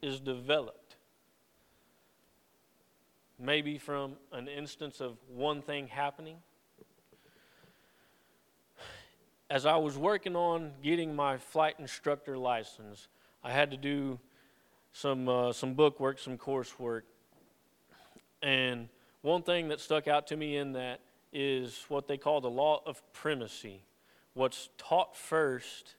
is 0.00 0.20
developed. 0.20 0.96
Maybe 3.38 3.76
from 3.76 4.14
an 4.32 4.48
instance 4.48 5.02
of 5.02 5.18
one 5.28 5.60
thing 5.60 5.86
happening. 5.86 6.38
As 9.50 9.66
I 9.66 9.76
was 9.76 9.98
working 9.98 10.34
on 10.34 10.72
getting 10.82 11.14
my 11.14 11.36
flight 11.36 11.74
instructor 11.78 12.38
license, 12.38 13.08
I 13.44 13.52
had 13.52 13.70
to 13.72 13.76
do 13.76 14.18
some, 14.94 15.28
uh, 15.28 15.52
some 15.52 15.74
book 15.74 16.00
work, 16.00 16.18
some 16.18 16.38
coursework. 16.38 17.02
And 18.40 18.88
one 19.20 19.42
thing 19.42 19.68
that 19.68 19.80
stuck 19.80 20.08
out 20.08 20.26
to 20.28 20.38
me 20.38 20.56
in 20.56 20.72
that 20.72 21.00
is 21.34 21.84
what 21.88 22.08
they 22.08 22.16
call 22.16 22.40
the 22.40 22.48
law 22.48 22.80
of 22.86 23.02
primacy 23.12 23.82
what's 24.34 24.68
taught 24.78 25.16
first 25.16 25.94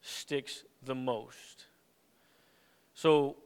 sticks 0.00 0.64
the 0.82 0.94
most. 0.94 1.66
So, 2.94 3.36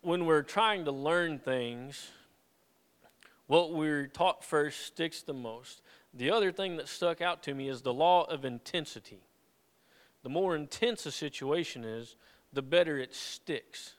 when 0.00 0.26
we're 0.26 0.42
trying 0.42 0.84
to 0.84 0.92
learn 0.92 1.38
things, 1.38 2.10
what 3.46 3.72
we're 3.72 4.06
taught 4.06 4.44
first 4.44 4.80
sticks 4.86 5.22
the 5.22 5.34
most. 5.34 5.82
The 6.14 6.30
other 6.30 6.52
thing 6.52 6.76
that 6.76 6.88
stuck 6.88 7.20
out 7.20 7.42
to 7.44 7.54
me 7.54 7.68
is 7.68 7.82
the 7.82 7.92
law 7.92 8.24
of 8.24 8.44
intensity. 8.44 9.20
The 10.22 10.28
more 10.28 10.54
intense 10.54 11.06
a 11.06 11.12
situation 11.12 11.84
is, 11.84 12.16
the 12.52 12.62
better 12.62 12.98
it 12.98 13.14
sticks. 13.14 13.94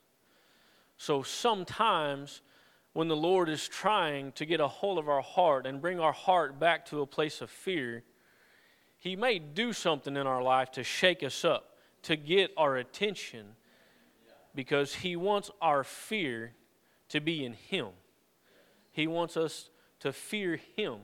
So 0.98 1.24
sometimes 1.24 2.42
when 2.94 3.08
the 3.08 3.16
Lord 3.16 3.50
is 3.50 3.68
trying 3.68 4.32
to 4.34 4.46
get 4.46 4.60
a 4.60 4.68
hold 4.68 4.98
of 4.98 5.08
our 5.08 5.22
heart 5.22 5.66
and 5.66 5.82
bring 5.82 6.00
our 6.00 6.12
heart 6.12 6.60
back 6.60 6.86
to 6.88 7.02
a 7.02 7.08
place 7.08 7.42
of 7.42 7.50
fear, 7.50 8.04
he 9.00 9.16
may 9.16 9.40
do 9.40 9.72
something 9.72 10.18
in 10.18 10.28
our 10.28 10.44
life 10.44 10.72
to 10.74 10.84
shake 10.84 11.24
us 11.24 11.46
up, 11.46 11.78
to 12.04 12.18
get 12.18 12.52
our 12.58 12.76
attention, 12.76 13.56
because 14.54 14.94
He 14.94 15.16
wants 15.16 15.50
our 15.62 15.86
fear 15.86 16.54
to 17.08 17.22
be 17.22 17.46
in 17.46 17.54
Him. 17.54 17.88
He 18.92 19.08
wants 19.08 19.38
us 19.38 19.70
to 20.02 20.12
fear 20.12 20.60
Him, 20.76 20.98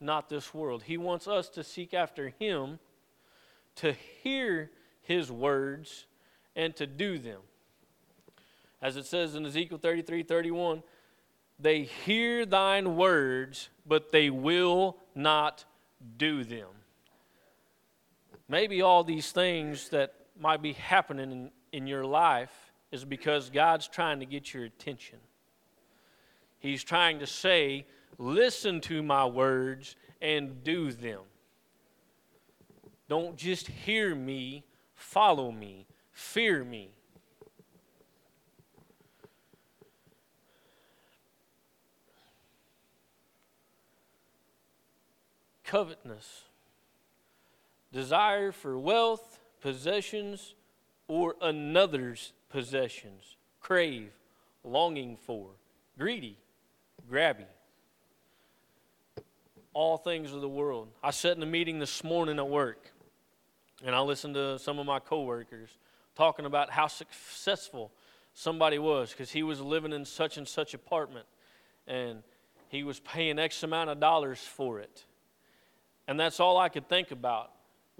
not 0.00 0.28
this 0.28 0.54
world. 0.54 0.84
He 0.84 0.96
wants 0.96 1.26
us 1.26 1.48
to 1.50 1.64
seek 1.64 1.92
after 1.92 2.32
Him, 2.38 2.78
to 3.76 3.96
hear 4.22 4.70
His 5.02 5.32
words, 5.32 6.06
and 6.54 6.74
to 6.76 6.86
do 6.86 7.18
them. 7.18 7.40
As 8.80 8.96
it 8.96 9.06
says 9.06 9.34
in 9.34 9.44
Ezekiel 9.44 9.78
33 9.78 10.22
31, 10.22 10.84
they 11.58 11.82
hear 11.82 12.46
thine 12.46 12.96
words, 12.96 13.70
but 13.84 14.12
they 14.12 14.30
will 14.30 14.98
not 15.16 15.64
do 16.16 16.44
them. 16.44 16.68
Maybe 18.50 18.82
all 18.82 19.04
these 19.04 19.30
things 19.30 19.90
that 19.90 20.12
might 20.36 20.60
be 20.60 20.72
happening 20.72 21.30
in, 21.30 21.50
in 21.70 21.86
your 21.86 22.04
life 22.04 22.72
is 22.90 23.04
because 23.04 23.48
God's 23.48 23.86
trying 23.86 24.18
to 24.18 24.26
get 24.26 24.52
your 24.52 24.64
attention. 24.64 25.20
He's 26.58 26.82
trying 26.82 27.20
to 27.20 27.28
say, 27.28 27.86
listen 28.18 28.80
to 28.82 29.04
my 29.04 29.24
words 29.24 29.94
and 30.20 30.64
do 30.64 30.90
them. 30.90 31.20
Don't 33.08 33.36
just 33.36 33.68
hear 33.68 34.16
me, 34.16 34.64
follow 34.94 35.52
me, 35.52 35.86
fear 36.10 36.64
me. 36.64 36.90
Covetousness 45.62 46.49
desire 47.92 48.52
for 48.52 48.78
wealth, 48.78 49.40
possessions, 49.60 50.54
or 51.08 51.36
another's 51.42 52.32
possessions, 52.50 53.36
crave, 53.60 54.10
longing 54.64 55.16
for, 55.16 55.48
greedy, 55.98 56.36
grabby. 57.10 57.46
All 59.72 59.96
things 59.96 60.32
of 60.32 60.40
the 60.40 60.48
world. 60.48 60.88
I 61.02 61.10
sat 61.10 61.36
in 61.36 61.42
a 61.42 61.46
meeting 61.46 61.78
this 61.78 62.02
morning 62.02 62.38
at 62.38 62.48
work, 62.48 62.90
and 63.84 63.94
I 63.94 64.00
listened 64.00 64.34
to 64.34 64.58
some 64.58 64.78
of 64.78 64.86
my 64.86 64.98
coworkers 64.98 65.70
talking 66.16 66.44
about 66.44 66.70
how 66.70 66.86
successful 66.86 67.92
somebody 68.34 68.78
was 68.78 69.10
because 69.10 69.30
he 69.30 69.42
was 69.42 69.60
living 69.60 69.92
in 69.92 70.04
such 70.04 70.36
and 70.36 70.46
such 70.46 70.74
apartment, 70.74 71.26
and 71.86 72.22
he 72.68 72.82
was 72.82 73.00
paying 73.00 73.38
X 73.38 73.62
amount 73.62 73.90
of 73.90 74.00
dollars 74.00 74.38
for 74.38 74.80
it. 74.80 75.04
And 76.06 76.18
that's 76.18 76.40
all 76.40 76.58
I 76.58 76.68
could 76.68 76.88
think 76.88 77.10
about 77.10 77.50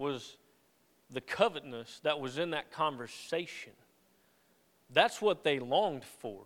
was 0.01 0.39
the 1.11 1.21
covetousness 1.21 2.01
that 2.03 2.19
was 2.19 2.39
in 2.39 2.51
that 2.51 2.73
conversation. 2.73 3.73
That's 4.93 5.21
what 5.21 5.45
they 5.45 5.59
longed 5.59 6.05
for. 6.05 6.43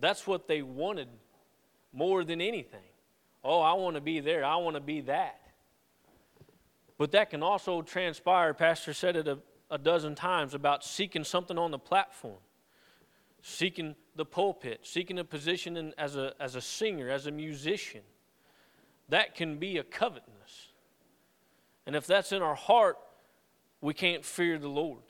That's 0.00 0.26
what 0.26 0.48
they 0.48 0.62
wanted 0.62 1.08
more 1.92 2.24
than 2.24 2.40
anything. 2.40 2.80
Oh, 3.44 3.60
I 3.60 3.74
want 3.74 3.96
to 3.96 4.00
be 4.00 4.20
there. 4.20 4.44
I 4.44 4.56
want 4.56 4.76
to 4.76 4.80
be 4.80 5.02
that. 5.02 5.40
But 6.98 7.12
that 7.12 7.30
can 7.30 7.42
also 7.42 7.82
transpire, 7.82 8.54
Pastor 8.54 8.92
said 8.92 9.16
it 9.16 9.28
a, 9.28 9.38
a 9.70 9.78
dozen 9.78 10.14
times, 10.14 10.54
about 10.54 10.84
seeking 10.84 11.24
something 11.24 11.58
on 11.58 11.70
the 11.70 11.78
platform, 11.78 12.38
seeking 13.42 13.94
the 14.16 14.24
pulpit, 14.24 14.80
seeking 14.82 15.18
a 15.18 15.24
position 15.24 15.76
in, 15.76 15.94
as, 15.96 16.16
a, 16.16 16.34
as 16.40 16.56
a 16.56 16.60
singer, 16.60 17.08
as 17.08 17.26
a 17.26 17.30
musician. 17.30 18.02
That 19.08 19.34
can 19.34 19.58
be 19.58 19.78
a 19.78 19.84
covetousness. 19.84 20.69
And 21.90 21.96
if 21.96 22.06
that's 22.06 22.30
in 22.30 22.40
our 22.40 22.54
heart, 22.54 22.98
we 23.80 23.94
can't 23.94 24.24
fear 24.24 24.60
the 24.60 24.68
Lord. 24.68 25.02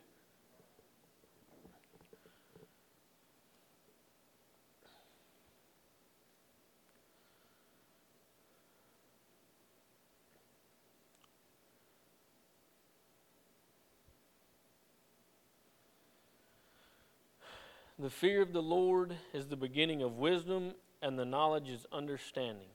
The 17.98 18.08
fear 18.08 18.40
of 18.40 18.54
the 18.54 18.62
Lord 18.62 19.14
is 19.34 19.48
the 19.48 19.56
beginning 19.56 20.02
of 20.02 20.16
wisdom, 20.16 20.72
and 21.02 21.18
the 21.18 21.26
knowledge 21.26 21.68
is 21.68 21.84
understanding. 21.92 22.68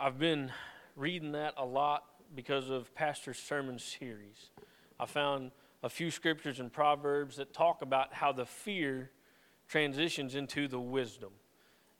I've 0.00 0.18
been 0.18 0.50
reading 0.98 1.32
that 1.32 1.54
a 1.56 1.64
lot 1.64 2.04
because 2.34 2.70
of 2.70 2.92
Pastor's 2.94 3.38
sermon 3.38 3.78
series. 3.78 4.50
I 4.98 5.06
found 5.06 5.52
a 5.82 5.88
few 5.88 6.10
scriptures 6.10 6.58
in 6.58 6.70
Proverbs 6.70 7.36
that 7.36 7.54
talk 7.54 7.82
about 7.82 8.12
how 8.12 8.32
the 8.32 8.44
fear 8.44 9.10
transitions 9.68 10.34
into 10.34 10.66
the 10.66 10.80
wisdom 10.80 11.30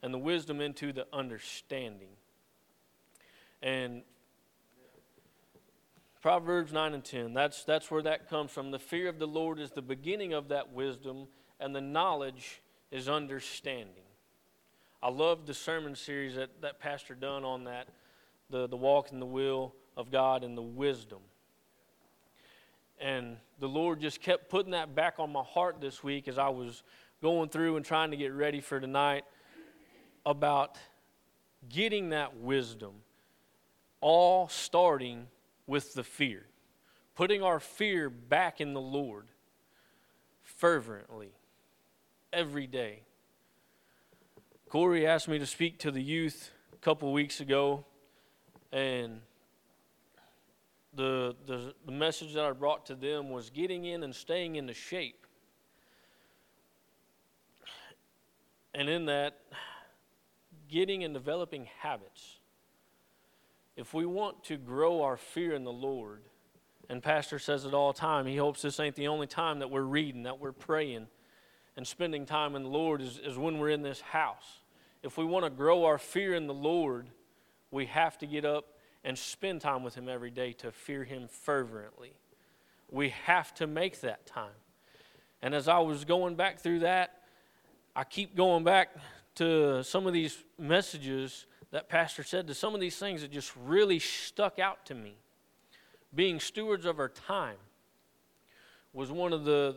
and 0.02 0.12
the 0.12 0.18
wisdom 0.18 0.60
into 0.60 0.92
the 0.92 1.06
understanding. 1.12 2.08
And 3.62 4.02
Proverbs 6.20 6.72
9 6.72 6.94
and 6.94 7.04
10, 7.04 7.34
that's, 7.34 7.64
that's 7.64 7.90
where 7.90 8.02
that 8.02 8.28
comes 8.28 8.50
from. 8.50 8.72
The 8.72 8.78
fear 8.78 9.08
of 9.08 9.20
the 9.20 9.26
Lord 9.26 9.60
is 9.60 9.70
the 9.70 9.82
beginning 9.82 10.32
of 10.32 10.48
that 10.48 10.72
wisdom, 10.72 11.28
and 11.60 11.74
the 11.74 11.80
knowledge 11.80 12.62
is 12.90 13.08
understanding. 13.08 14.04
I 15.00 15.10
love 15.10 15.46
the 15.46 15.54
sermon 15.54 15.94
series 15.94 16.34
that, 16.34 16.60
that 16.62 16.80
Pastor 16.80 17.14
done 17.14 17.44
on 17.44 17.64
that, 17.64 17.88
the, 18.50 18.66
the 18.66 18.76
walk 18.76 19.12
in 19.12 19.20
the 19.20 19.26
will 19.26 19.74
of 19.96 20.10
God 20.10 20.44
and 20.44 20.56
the 20.56 20.62
wisdom. 20.62 21.18
And 23.00 23.36
the 23.60 23.68
Lord 23.68 24.00
just 24.00 24.20
kept 24.20 24.48
putting 24.48 24.72
that 24.72 24.94
back 24.94 25.14
on 25.18 25.30
my 25.30 25.42
heart 25.42 25.80
this 25.80 26.02
week 26.02 26.28
as 26.28 26.38
I 26.38 26.48
was 26.48 26.82
going 27.22 27.48
through 27.48 27.76
and 27.76 27.84
trying 27.84 28.10
to 28.10 28.16
get 28.16 28.32
ready 28.32 28.60
for 28.60 28.80
tonight 28.80 29.24
about 30.24 30.78
getting 31.68 32.10
that 32.10 32.36
wisdom, 32.36 32.92
all 34.00 34.48
starting 34.48 35.26
with 35.66 35.94
the 35.94 36.04
fear. 36.04 36.46
Putting 37.14 37.42
our 37.42 37.60
fear 37.60 38.10
back 38.10 38.60
in 38.60 38.74
the 38.74 38.80
Lord 38.80 39.26
fervently 40.42 41.32
every 42.32 42.66
day. 42.66 43.02
Corey 44.68 45.06
asked 45.06 45.28
me 45.28 45.38
to 45.38 45.46
speak 45.46 45.78
to 45.80 45.90
the 45.90 46.02
youth 46.02 46.50
a 46.72 46.76
couple 46.76 47.12
weeks 47.12 47.40
ago, 47.40 47.84
and 48.72 49.20
the, 50.94 51.36
the, 51.46 51.74
the 51.86 51.92
message 51.92 52.34
that 52.34 52.44
I 52.44 52.52
brought 52.52 52.86
to 52.86 52.94
them 52.94 53.30
was 53.30 53.50
getting 53.50 53.84
in 53.84 54.02
and 54.02 54.14
staying 54.14 54.56
in 54.56 54.66
the 54.66 54.74
shape. 54.74 55.26
And 58.74 58.88
in 58.88 59.06
that, 59.06 59.40
getting 60.68 61.04
and 61.04 61.14
developing 61.14 61.66
habits. 61.80 62.38
If 63.76 63.94
we 63.94 64.06
want 64.06 64.44
to 64.44 64.56
grow 64.56 65.02
our 65.02 65.16
fear 65.16 65.54
in 65.54 65.64
the 65.64 65.72
Lord, 65.72 66.22
and 66.88 67.02
Pastor 67.02 67.38
says 67.38 67.64
it 67.64 67.74
all 67.74 67.92
the 67.92 67.98
time, 67.98 68.26
he 68.26 68.36
hopes 68.36 68.62
this 68.62 68.80
ain't 68.80 68.96
the 68.96 69.08
only 69.08 69.26
time 69.26 69.60
that 69.60 69.70
we're 69.70 69.82
reading, 69.82 70.24
that 70.24 70.40
we're 70.40 70.52
praying, 70.52 71.06
and 71.76 71.86
spending 71.86 72.26
time 72.26 72.56
in 72.56 72.64
the 72.64 72.68
Lord 72.68 73.00
is, 73.00 73.18
is 73.18 73.38
when 73.38 73.58
we're 73.58 73.70
in 73.70 73.82
this 73.82 74.00
house. 74.00 74.62
If 75.02 75.16
we 75.16 75.24
want 75.24 75.44
to 75.44 75.50
grow 75.50 75.84
our 75.84 75.98
fear 75.98 76.34
in 76.34 76.46
the 76.46 76.54
Lord, 76.54 77.08
we 77.70 77.86
have 77.86 78.18
to 78.18 78.26
get 78.26 78.44
up 78.44 78.66
and 79.04 79.16
spend 79.16 79.60
time 79.60 79.82
with 79.82 79.94
Him 79.94 80.08
every 80.08 80.30
day 80.30 80.52
to 80.54 80.72
fear 80.72 81.04
Him 81.04 81.28
fervently. 81.28 82.12
We 82.90 83.10
have 83.26 83.54
to 83.56 83.66
make 83.66 84.00
that 84.00 84.26
time. 84.26 84.50
And 85.42 85.54
as 85.54 85.68
I 85.68 85.78
was 85.78 86.04
going 86.04 86.34
back 86.34 86.60
through 86.60 86.80
that, 86.80 87.22
I 87.94 88.04
keep 88.04 88.34
going 88.34 88.64
back 88.64 88.90
to 89.36 89.82
some 89.84 90.06
of 90.06 90.12
these 90.12 90.42
messages 90.58 91.46
that 91.70 91.88
Pastor 91.88 92.22
said, 92.22 92.46
to 92.46 92.54
some 92.54 92.74
of 92.74 92.80
these 92.80 92.96
things 92.96 93.20
that 93.20 93.30
just 93.30 93.52
really 93.64 93.98
stuck 93.98 94.58
out 94.58 94.86
to 94.86 94.94
me. 94.94 95.16
Being 96.14 96.40
stewards 96.40 96.86
of 96.86 96.98
our 96.98 97.10
time 97.10 97.58
was 98.92 99.12
one 99.12 99.32
of 99.32 99.44
the 99.44 99.76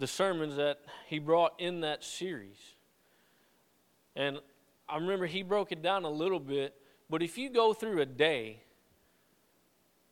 the 0.00 0.06
sermons 0.06 0.56
that 0.56 0.80
he 1.06 1.18
brought 1.18 1.52
in 1.60 1.82
that 1.82 2.02
series. 2.02 2.56
And 4.16 4.38
I 4.88 4.96
remember 4.96 5.26
he 5.26 5.42
broke 5.42 5.72
it 5.72 5.82
down 5.82 6.04
a 6.04 6.10
little 6.10 6.40
bit, 6.40 6.74
but 7.10 7.22
if 7.22 7.36
you 7.36 7.50
go 7.50 7.74
through 7.74 8.00
a 8.00 8.06
day, 8.06 8.62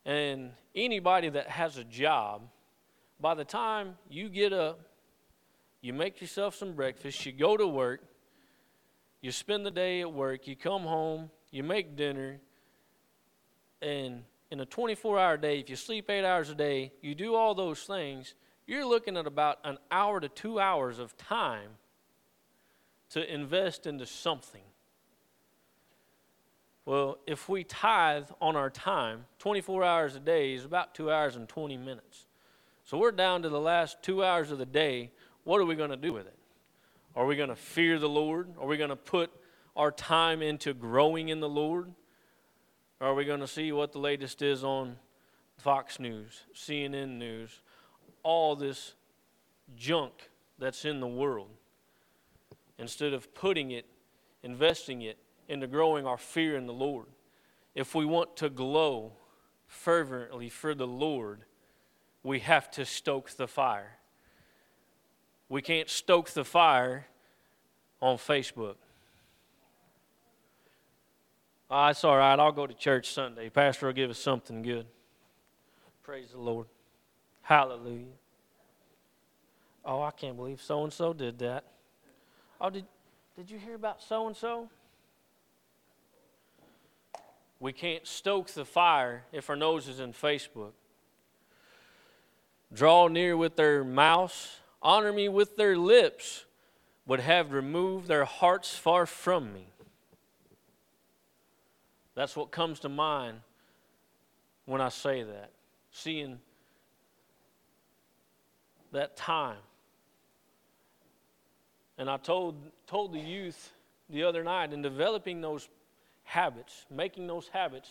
and 0.05 0.51
anybody 0.75 1.29
that 1.29 1.47
has 1.47 1.77
a 1.77 1.83
job, 1.83 2.41
by 3.21 3.33
the 3.33 3.45
time 3.45 3.97
you 4.09 4.27
get 4.27 4.51
up, 4.51 4.79
you 5.81 5.93
make 5.93 6.19
yourself 6.19 6.55
some 6.55 6.73
breakfast, 6.73 7.25
you 7.25 7.31
go 7.31 7.55
to 7.55 7.67
work, 7.67 8.01
you 9.21 9.31
spend 9.31 9.65
the 9.65 9.71
day 9.71 10.01
at 10.01 10.11
work, 10.11 10.45
you 10.45 10.55
come 10.55 10.83
home, 10.83 11.31
you 11.51 11.63
make 11.63 11.95
dinner, 11.95 12.39
and 13.81 14.23
in 14.51 14.59
a 14.59 14.65
24 14.65 15.19
hour 15.19 15.37
day, 15.37 15.59
if 15.59 15.69
you 15.69 15.75
sleep 15.75 16.09
eight 16.09 16.25
hours 16.25 16.49
a 16.49 16.55
day, 16.55 16.91
you 17.01 17.15
do 17.15 17.35
all 17.35 17.55
those 17.55 17.81
things, 17.83 18.33
you're 18.67 18.85
looking 18.85 19.15
at 19.15 19.25
about 19.25 19.59
an 19.63 19.77
hour 19.89 20.19
to 20.19 20.27
two 20.27 20.59
hours 20.59 20.99
of 20.99 21.15
time 21.17 21.71
to 23.11 23.33
invest 23.33 23.87
into 23.87 24.05
something. 24.05 24.61
Well, 26.89 27.19
if 27.27 27.47
we 27.47 27.63
tithe 27.63 28.31
on 28.41 28.55
our 28.55 28.71
time, 28.71 29.25
24 29.37 29.83
hours 29.83 30.15
a 30.15 30.19
day 30.19 30.55
is 30.55 30.65
about 30.65 30.95
two 30.95 31.11
hours 31.11 31.35
and 31.35 31.47
20 31.47 31.77
minutes. 31.77 32.25
So 32.83 32.97
we're 32.97 33.11
down 33.11 33.43
to 33.43 33.49
the 33.49 33.59
last 33.59 34.01
two 34.01 34.23
hours 34.23 34.49
of 34.49 34.57
the 34.57 34.65
day. 34.65 35.11
What 35.43 35.61
are 35.61 35.65
we 35.65 35.75
going 35.75 35.91
to 35.91 35.95
do 35.95 36.13
with 36.13 36.25
it? 36.25 36.35
Are 37.15 37.27
we 37.27 37.35
going 37.35 37.49
to 37.49 37.55
fear 37.55 37.99
the 37.99 38.09
Lord? 38.09 38.47
Are 38.59 38.65
we 38.65 38.75
going 38.75 38.89
to 38.89 38.95
put 38.95 39.29
our 39.75 39.91
time 39.91 40.41
into 40.41 40.73
growing 40.73 41.29
in 41.29 41.41
the 41.41 41.47
Lord? 41.47 41.93
Or 42.99 43.09
are 43.09 43.13
we 43.13 43.23
going 43.23 43.41
to 43.41 43.47
see 43.47 43.71
what 43.71 43.91
the 43.91 43.99
latest 43.99 44.41
is 44.41 44.63
on 44.63 44.95
Fox 45.57 45.99
News, 45.99 46.41
CNN 46.55 47.19
News, 47.19 47.61
all 48.23 48.55
this 48.55 48.95
junk 49.77 50.31
that's 50.57 50.85
in 50.85 51.01
the 51.01 51.07
world 51.07 51.51
instead 52.79 53.13
of 53.13 53.31
putting 53.35 53.69
it, 53.69 53.85
investing 54.41 55.03
it 55.03 55.19
into 55.49 55.67
growing 55.67 56.05
our 56.05 56.17
fear 56.17 56.55
in 56.55 56.67
the 56.67 56.73
Lord. 56.73 57.07
If 57.75 57.95
we 57.95 58.05
want 58.05 58.37
to 58.37 58.49
glow 58.49 59.13
fervently 59.67 60.49
for 60.49 60.73
the 60.73 60.87
Lord, 60.87 61.41
we 62.23 62.39
have 62.39 62.69
to 62.71 62.85
stoke 62.85 63.31
the 63.31 63.47
fire. 63.47 63.97
We 65.49 65.61
can't 65.61 65.89
stoke 65.89 66.29
the 66.29 66.45
fire 66.45 67.07
on 68.01 68.17
Facebook. 68.17 68.75
Oh, 71.71 71.87
it's 71.87 72.03
all 72.03 72.17
right. 72.17 72.39
I'll 72.39 72.51
go 72.51 72.67
to 72.67 72.73
church 72.73 73.11
Sunday. 73.11 73.49
Pastor 73.49 73.87
will 73.87 73.93
give 73.93 74.09
us 74.09 74.19
something 74.19 74.61
good. 74.61 74.85
Praise 76.03 76.31
the 76.31 76.39
Lord. 76.39 76.67
Hallelujah. 77.41 78.05
Oh, 79.85 80.01
I 80.01 80.11
can't 80.11 80.35
believe 80.35 80.61
so 80.61 80.83
and 80.83 80.93
so 80.93 81.13
did 81.13 81.39
that. 81.39 81.63
Oh, 82.61 82.69
did, 82.69 82.85
did 83.35 83.49
you 83.49 83.57
hear 83.57 83.75
about 83.75 84.01
so 84.01 84.27
and 84.27 84.35
so? 84.35 84.69
We 87.59 87.73
can't 87.73 88.07
stoke 88.07 88.49
the 88.49 88.65
fire 88.65 89.23
if 89.31 89.49
our 89.49 89.55
nose 89.55 89.87
is 89.87 89.99
in 89.99 90.13
Facebook. 90.13 90.71
Draw 92.73 93.07
near 93.09 93.35
with 93.35 93.55
their 93.55 93.83
mouths, 93.83 94.57
honor 94.81 95.11
me 95.11 95.27
with 95.27 95.57
their 95.57 95.77
lips, 95.77 96.45
would 97.05 97.19
have 97.19 97.51
removed 97.51 98.07
their 98.07 98.25
hearts 98.25 98.75
far 98.75 99.05
from 99.05 99.51
me. 99.53 99.67
That's 102.15 102.35
what 102.35 102.51
comes 102.51 102.79
to 102.81 102.89
mind 102.89 103.39
when 104.65 104.79
I 104.81 104.89
say 104.89 105.23
that. 105.23 105.51
Seeing 105.91 106.39
that 108.91 109.17
time. 109.17 109.57
And 111.97 112.09
I 112.09 112.17
told, 112.17 112.55
told 112.87 113.13
the 113.13 113.19
youth 113.19 113.73
the 114.09 114.23
other 114.23 114.43
night 114.43 114.71
in 114.71 114.81
developing 114.81 115.41
those 115.41 115.67
habits, 116.29 116.85
making 116.89 117.27
those 117.27 117.47
habits, 117.49 117.89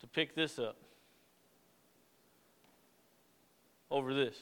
to 0.00 0.06
pick 0.06 0.34
this 0.34 0.58
up 0.58 0.76
over 3.90 4.14
this. 4.14 4.36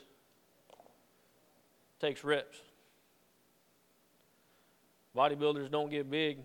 Takes 2.01 2.25
reps. 2.25 2.59
Bodybuilders 5.17 5.71
don't 5.71 5.91
get 5.91 6.11
big 6.11 6.39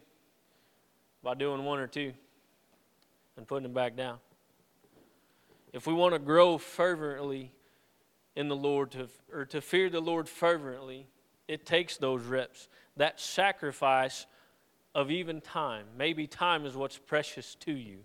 by 1.23 1.33
doing 1.33 1.63
one 1.63 1.79
or 1.79 1.87
two 1.87 2.13
and 3.37 3.47
putting 3.47 3.63
them 3.63 3.73
back 3.73 3.95
down 3.95 4.17
if 5.75 5.85
we 5.85 5.93
want 5.93 6.13
to 6.13 6.19
grow 6.19 6.57
fervently 6.57 7.51
in 8.33 8.47
the 8.47 8.55
Lord, 8.55 8.91
to, 8.91 9.09
or 9.31 9.43
to 9.47 9.59
fear 9.59 9.89
the 9.89 9.99
Lord 9.99 10.29
fervently, 10.29 11.05
it 11.49 11.65
takes 11.65 11.97
those 11.97 12.23
reps. 12.23 12.69
That 12.95 13.19
sacrifice 13.19 14.25
of 14.95 15.11
even 15.11 15.41
time. 15.41 15.85
Maybe 15.97 16.25
time 16.25 16.65
is 16.65 16.75
what's 16.75 16.97
precious 16.97 17.53
to 17.55 17.73
you. 17.73 17.97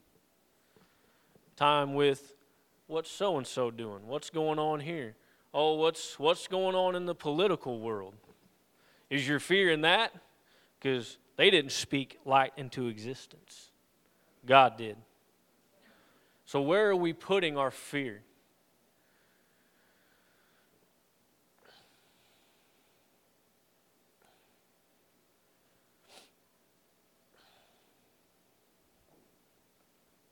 Time 1.57 1.95
with 1.95 2.34
what's 2.88 3.11
so 3.11 3.38
and 3.38 3.47
so 3.47 3.70
doing? 3.70 4.09
What's 4.09 4.28
going 4.28 4.59
on 4.59 4.80
here? 4.80 5.14
Oh, 5.55 5.74
what's 5.74 6.18
what's 6.18 6.49
going 6.49 6.74
on 6.74 6.97
in 6.97 7.07
the 7.07 7.14
political 7.14 7.80
world? 7.80 8.14
Is 9.09 9.26
your 9.26 9.38
fear 9.38 9.70
in 9.70 9.82
that? 9.82 10.12
Because 10.78 11.16
they 11.36 11.49
didn't 11.51 11.72
speak 11.72 12.18
light 12.24 12.53
into 12.57 12.88
existence. 12.88 13.70
God 14.45 14.76
did. 14.76 14.97
So, 16.45 16.61
where 16.61 16.91
are 16.91 16.97
we 16.97 17.12
putting 17.12 17.57
our 17.57 17.70
fear? 17.70 18.22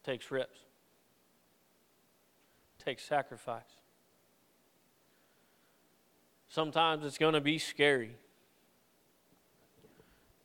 Takes 0.08 0.30
reps, 0.30 0.58
takes 2.82 3.04
sacrifice. 3.04 3.60
Sometimes 6.48 7.04
it's 7.04 7.18
going 7.18 7.34
to 7.34 7.42
be 7.42 7.58
scary 7.58 8.16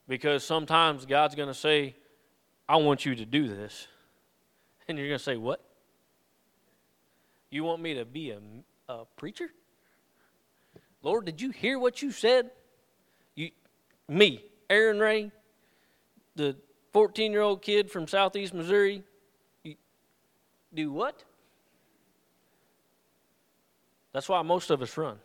because 0.05 0.43
sometimes 0.43 1.05
God's 1.05 1.35
going 1.35 1.47
to 1.47 1.53
say, 1.53 1.95
I 2.67 2.75
want 2.75 3.05
you 3.05 3.15
to 3.15 3.25
do 3.25 3.47
this. 3.47 3.87
And 4.89 4.97
you're 4.97 5.07
going 5.07 5.17
to 5.17 5.23
say, 5.23 5.37
What? 5.37 5.63
You 7.49 7.63
want 7.63 7.81
me 7.81 7.93
to 7.93 8.03
be 8.03 8.31
a, 8.31 8.39
a 8.89 9.05
preacher? 9.15 9.47
Lord, 11.03 11.23
did 11.23 11.39
you 11.39 11.51
hear 11.51 11.79
what 11.79 12.01
you 12.01 12.11
said? 12.11 12.51
You, 13.33 13.51
me, 14.09 14.43
Aaron 14.69 14.99
Ray, 14.99 15.31
the 16.35 16.57
14 16.91 17.31
year 17.31 17.39
old 17.39 17.61
kid 17.61 17.89
from 17.89 18.09
southeast 18.09 18.53
Missouri, 18.53 19.03
do 20.73 20.91
what? 20.91 21.23
That's 24.11 24.29
why 24.29 24.41
most 24.41 24.69
of 24.69 24.81
us 24.81 24.95
run. 24.97 25.17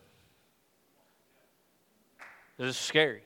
It's 2.57 2.77
scary. 2.77 3.23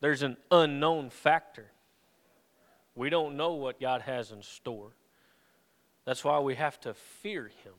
There's 0.00 0.22
an 0.22 0.36
unknown 0.50 1.10
factor. 1.10 1.70
We 2.94 3.10
don't 3.10 3.36
know 3.36 3.54
what 3.54 3.80
God 3.80 4.02
has 4.02 4.30
in 4.30 4.42
store. 4.42 4.92
That's 6.04 6.24
why 6.24 6.38
we 6.38 6.54
have 6.54 6.80
to 6.80 6.94
fear 6.94 7.50
Him. 7.64 7.74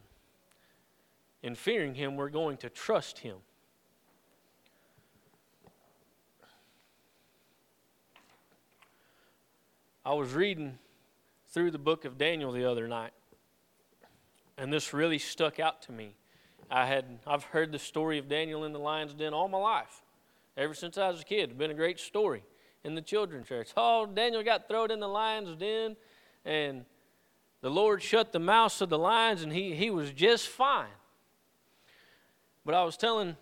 In 1.42 1.56
fearing 1.56 1.96
Him, 1.96 2.16
we're 2.16 2.30
going 2.30 2.58
to 2.58 2.70
trust 2.70 3.20
Him. 3.20 3.38
I 10.06 10.14
was 10.14 10.34
reading 10.34 10.78
through 11.52 11.72
the 11.72 11.80
book 11.80 12.06
of 12.06 12.18
Daniel 12.18 12.52
the 12.52 12.70
other 12.70 12.88
night, 12.88 13.12
and 14.58 14.72
this 14.72 14.94
really 14.94 15.18
stuck 15.18 15.60
out 15.60 15.82
to 15.84 15.92
me. 15.92 16.16
I 16.70 16.86
had 16.86 17.20
I've 17.26 17.44
heard 17.44 17.72
the 17.72 17.80
story 17.80 18.20
of 18.20 18.30
Daniel 18.30 18.64
in 18.64 18.74
the 18.74 18.80
lion's 18.80 19.14
den 19.14 19.34
all 19.34 19.48
my 19.48 19.58
life, 19.58 20.04
ever 20.56 20.74
since 20.74 20.98
I 20.98 21.10
was 21.10 21.22
a 21.22 21.26
kid. 21.26 21.50
It's 21.50 21.58
been 21.58 21.72
a 21.72 21.76
great 21.76 22.00
story 22.00 22.44
in 22.84 22.96
the 22.96 23.02
children's 23.02 23.48
church. 23.48 23.70
Oh, 23.76 24.06
Daniel 24.06 24.44
got 24.44 24.68
thrown 24.68 24.92
in 24.92 25.00
the 25.00 25.08
lion's 25.08 25.56
den, 25.56 25.96
and 26.46 26.86
the 27.62 27.70
Lord 27.70 28.02
shut 28.02 28.32
the 28.32 28.40
mouths 28.40 28.82
of 28.82 28.90
the 28.90 29.00
lions, 29.00 29.42
and 29.42 29.52
he 29.52 29.74
he 29.74 29.90
was 29.90 30.12
just 30.12 30.48
fine. 30.48 30.88
But 32.66 32.76
I 32.76 32.84
was 32.84 32.98
telling 32.98 33.36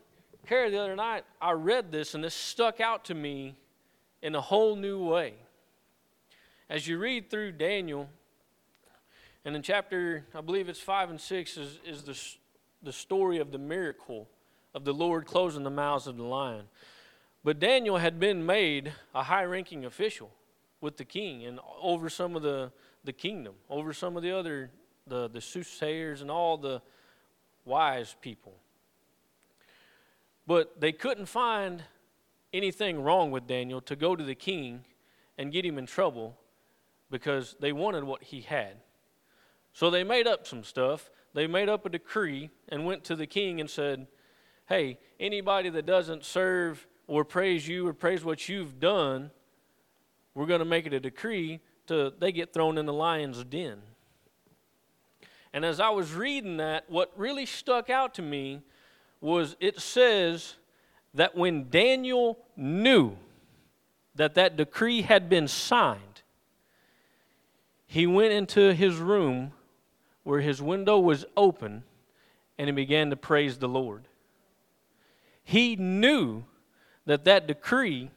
Carrie 0.46 0.72
the 0.72 0.80
other 0.80 0.96
night, 0.96 1.26
I 1.42 1.52
read 1.52 1.92
this, 1.92 2.16
and 2.16 2.24
this 2.24 2.34
stuck 2.34 2.80
out 2.80 3.04
to 3.06 3.14
me 3.14 3.58
in 4.22 4.34
a 4.36 4.42
whole 4.42 4.78
new 4.78 5.04
way. 5.04 5.34
As 6.70 6.86
you 6.86 6.98
read 6.98 7.30
through 7.30 7.54
Daniel, 7.54 8.10
and 9.46 9.56
in 9.56 9.62
chapter, 9.62 10.26
I 10.36 10.42
believe 10.42 10.68
it's 10.68 10.82
5 10.82 11.12
and 11.12 11.22
6, 11.22 11.58
is, 11.58 11.80
is 11.86 12.04
the, 12.04 12.22
the 12.84 12.92
story 12.92 13.38
of 13.38 13.54
the 13.54 13.58
miracle 13.58 14.28
of 14.76 14.84
the 14.84 14.94
Lord 14.94 15.26
closing 15.26 15.64
the 15.64 15.70
mouths 15.70 16.08
of 16.08 16.18
the 16.18 16.26
lion. 16.26 16.66
But 17.42 17.60
Daniel 17.60 17.96
had 17.96 18.20
been 18.20 18.46
made 18.46 18.92
a 19.16 19.24
high 19.24 19.46
ranking 19.46 19.86
official 19.86 20.30
with 20.82 20.98
the 20.98 21.06
king 21.06 21.46
and 21.46 21.62
over 21.82 22.10
some 22.10 22.36
of 22.36 22.42
the, 22.42 22.74
the 23.06 23.14
kingdom, 23.14 23.54
over 23.70 23.94
some 23.94 24.18
of 24.18 24.24
the 24.24 24.38
other, 24.38 24.70
the, 25.08 25.30
the 25.30 25.40
soothsayers 25.40 26.22
and 26.22 26.30
all 26.30 26.58
the 26.58 26.82
wise 27.64 28.14
people. 28.20 28.56
But 30.46 30.82
they 30.82 30.92
couldn't 30.92 31.28
find 31.28 31.84
anything 32.52 33.02
wrong 33.02 33.32
with 33.32 33.48
Daniel 33.48 33.80
to 33.82 33.96
go 33.96 34.18
to 34.18 34.24
the 34.26 34.36
king 34.36 34.84
and 35.38 35.50
get 35.54 35.66
him 35.66 35.78
in 35.78 35.86
trouble 35.86 36.38
because 37.10 37.56
they 37.60 37.72
wanted 37.72 38.04
what 38.04 38.24
he 38.24 38.42
had. 38.42 38.78
So 39.74 39.90
they 39.90 40.04
made 40.04 40.28
up 40.28 40.48
some 40.48 40.64
stuff. 40.64 41.10
They 41.34 41.48
made 41.48 41.70
up 41.70 41.86
a 41.86 41.90
decree 41.90 42.50
and 42.70 42.86
went 42.86 43.04
to 43.06 43.16
the 43.16 43.28
king 43.28 43.60
and 43.62 43.70
said, 43.70 44.08
Hey, 44.68 45.00
anybody 45.20 45.70
that 45.70 45.86
doesn't 45.86 46.26
serve 46.26 46.86
or 47.08 47.24
praise 47.24 47.68
you 47.68 47.88
or 47.88 47.94
praise 47.94 48.24
what 48.24 48.50
you've 48.50 48.80
done, 48.80 49.32
we're 50.34 50.46
going 50.46 50.60
to 50.60 50.66
make 50.66 50.86
it 50.86 50.94
a 50.94 51.00
decree 51.00 51.62
to 51.88 52.14
they 52.20 52.32
get 52.32 52.54
thrown 52.54 52.78
in 52.78 52.86
the 52.86 52.94
lion's 52.94 53.44
den. 53.44 53.82
And 55.54 55.64
as 55.64 55.80
I 55.80 55.90
was 55.90 56.14
reading 56.14 56.58
that, 56.58 56.90
what 56.90 57.12
really 57.16 57.46
stuck 57.46 57.90
out 57.90 58.14
to 58.16 58.22
me 58.22 58.62
was 59.22 59.56
it 59.60 59.80
says 59.80 60.56
that 61.14 61.36
when 61.36 61.70
Daniel 61.70 62.38
knew 62.56 63.16
that 64.16 64.36
that 64.36 64.58
decree 64.58 65.02
had 65.02 65.30
been 65.30 65.48
signed, 65.48 66.02
he 67.88 68.06
went 68.06 68.34
into 68.34 68.74
his 68.74 68.98
room 68.98 69.54
where 70.24 70.42
his 70.42 70.62
window 70.62 71.00
was 71.00 71.26
open 71.38 71.84
and 72.58 72.68
he 72.68 72.74
began 72.74 73.10
to 73.10 73.16
praise 73.16 73.58
the 73.58 73.70
Lord. 73.70 74.08
He 75.44 75.78
knew 75.78 76.44
that 77.06 77.24
that 77.24 77.48
decree 77.48 78.12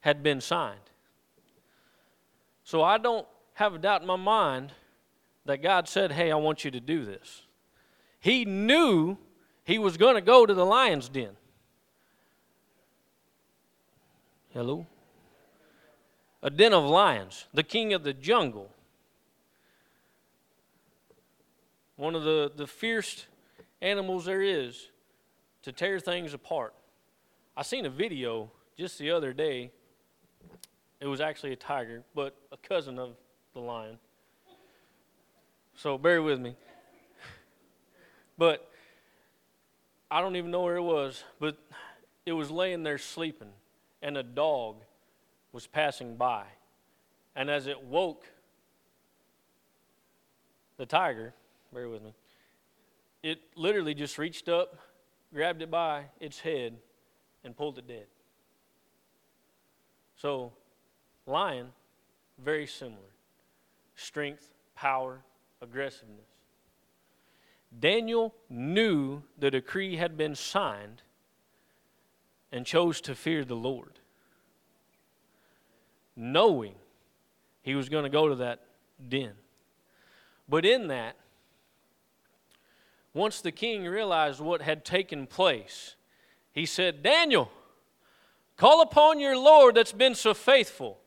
had 0.00 0.22
been 0.22 0.40
signed. 0.40 0.80
So 2.64 2.82
I 2.82 2.98
don't 2.98 3.26
have 3.54 3.74
a 3.74 3.78
doubt 3.78 4.00
in 4.00 4.08
my 4.08 4.16
mind 4.16 4.72
that 5.44 5.62
God 5.62 5.88
said, 5.88 6.10
Hey, 6.10 6.32
I 6.32 6.36
want 6.36 6.64
you 6.64 6.70
to 6.72 6.80
do 6.80 7.04
this. 7.04 7.42
He 8.18 8.44
knew 8.44 9.16
he 9.62 9.78
was 9.78 9.96
going 9.96 10.16
to 10.16 10.20
go 10.20 10.44
to 10.44 10.54
the 10.54 10.64
lion's 10.64 11.08
den. 11.08 11.36
Hello? 14.52 14.86
A 16.44 16.50
den 16.50 16.74
of 16.74 16.84
lions, 16.84 17.46
the 17.54 17.62
king 17.62 17.94
of 17.94 18.04
the 18.04 18.12
jungle. 18.12 18.70
One 21.96 22.14
of 22.14 22.22
the, 22.22 22.52
the 22.54 22.66
fierce 22.66 23.26
animals 23.80 24.26
there 24.26 24.42
is 24.42 24.88
to 25.62 25.72
tear 25.72 25.98
things 25.98 26.34
apart. 26.34 26.74
I 27.56 27.62
seen 27.62 27.86
a 27.86 27.90
video 27.90 28.50
just 28.76 28.98
the 28.98 29.10
other 29.10 29.32
day. 29.32 29.70
It 31.00 31.06
was 31.06 31.22
actually 31.22 31.52
a 31.52 31.56
tiger, 31.56 32.02
but 32.14 32.36
a 32.52 32.58
cousin 32.58 32.98
of 32.98 33.16
the 33.54 33.60
lion. 33.60 33.98
So 35.76 35.96
bear 35.96 36.22
with 36.22 36.38
me. 36.38 36.54
But 38.36 38.68
I 40.10 40.20
don't 40.20 40.34
even 40.34 40.50
know 40.50 40.62
where 40.62 40.76
it 40.76 40.82
was, 40.82 41.22
but 41.38 41.56
it 42.26 42.32
was 42.32 42.50
laying 42.50 42.82
there 42.82 42.98
sleeping, 42.98 43.50
and 44.02 44.16
a 44.16 44.24
dog 44.24 44.82
was 45.54 45.68
passing 45.68 46.16
by. 46.16 46.42
And 47.36 47.48
as 47.48 47.68
it 47.68 47.80
woke 47.80 48.26
the 50.76 50.84
tiger, 50.84 51.32
bear 51.72 51.88
with 51.88 52.02
me, 52.02 52.12
it 53.22 53.38
literally 53.54 53.94
just 53.94 54.18
reached 54.18 54.48
up, 54.48 54.76
grabbed 55.32 55.62
it 55.62 55.70
by 55.70 56.06
its 56.18 56.40
head, 56.40 56.76
and 57.44 57.56
pulled 57.56 57.78
it 57.78 57.86
dead. 57.86 58.06
So, 60.16 60.52
lion, 61.24 61.68
very 62.38 62.66
similar 62.66 62.98
strength, 63.96 64.52
power, 64.74 65.20
aggressiveness. 65.62 66.26
Daniel 67.78 68.34
knew 68.50 69.22
the 69.38 69.52
decree 69.52 69.96
had 69.96 70.16
been 70.16 70.34
signed 70.34 71.02
and 72.50 72.66
chose 72.66 73.00
to 73.02 73.14
fear 73.14 73.44
the 73.44 73.54
Lord 73.54 74.00
knowing 76.16 76.74
he 77.62 77.74
was 77.74 77.88
going 77.88 78.04
to 78.04 78.10
go 78.10 78.28
to 78.28 78.36
that 78.36 78.60
den. 79.08 79.32
But 80.48 80.64
in 80.64 80.88
that, 80.88 81.16
once 83.12 83.40
the 83.40 83.52
king 83.52 83.84
realized 83.84 84.40
what 84.40 84.60
had 84.62 84.84
taken 84.84 85.26
place, 85.26 85.96
he 86.52 86.66
said, 86.66 87.02
Daniel, 87.02 87.50
call 88.56 88.82
upon 88.82 89.20
your 89.20 89.36
Lord 89.36 89.74
that's 89.74 89.92
been 89.92 90.14
so 90.14 90.34
faithful. 90.34 90.98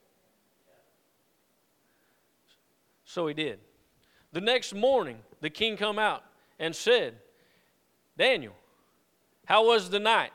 So 3.06 3.28
he 3.28 3.34
did. 3.34 3.60
The 4.34 4.42
next 4.42 4.74
morning, 4.74 5.20
the 5.42 5.50
king 5.50 5.78
come 5.78 6.00
out 6.00 6.24
and 6.60 6.76
said, 6.76 7.16
Daniel, 8.18 8.54
how 9.46 9.66
was 9.68 9.90
the 9.90 10.00
night? 10.00 10.32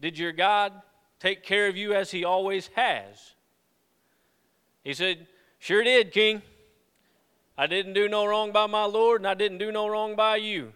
Did 0.00 0.18
your 0.18 0.32
God 0.32 0.72
take 1.20 1.42
care 1.42 1.68
of 1.68 1.76
you 1.76 1.94
as 1.94 2.10
he 2.10 2.24
always 2.24 2.68
has? 2.74 3.34
He 4.84 4.92
said, 4.92 5.26
Sure 5.58 5.82
did, 5.82 6.12
King. 6.12 6.42
I 7.56 7.66
didn't 7.66 7.94
do 7.94 8.08
no 8.08 8.26
wrong 8.26 8.52
by 8.52 8.66
my 8.66 8.84
Lord, 8.84 9.22
and 9.22 9.26
I 9.26 9.34
didn't 9.34 9.58
do 9.58 9.72
no 9.72 9.88
wrong 9.88 10.14
by 10.14 10.36
you. 10.36 10.72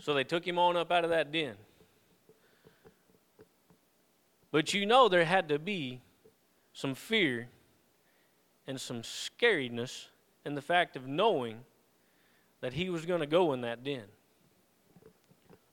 So 0.00 0.12
they 0.12 0.24
took 0.24 0.46
him 0.46 0.58
on 0.58 0.76
up 0.76 0.92
out 0.92 1.04
of 1.04 1.10
that 1.10 1.32
den. 1.32 1.54
But 4.50 4.74
you 4.74 4.84
know 4.84 5.08
there 5.08 5.24
had 5.24 5.48
to 5.48 5.58
be 5.58 6.00
some 6.72 6.94
fear 6.94 7.48
and 8.66 8.80
some 8.80 9.02
scariness 9.02 10.08
in 10.44 10.54
the 10.54 10.62
fact 10.62 10.94
of 10.94 11.06
knowing 11.06 11.60
that 12.60 12.74
he 12.74 12.90
was 12.90 13.06
going 13.06 13.20
to 13.20 13.26
go 13.26 13.52
in 13.52 13.62
that 13.62 13.82
den. 13.82 14.04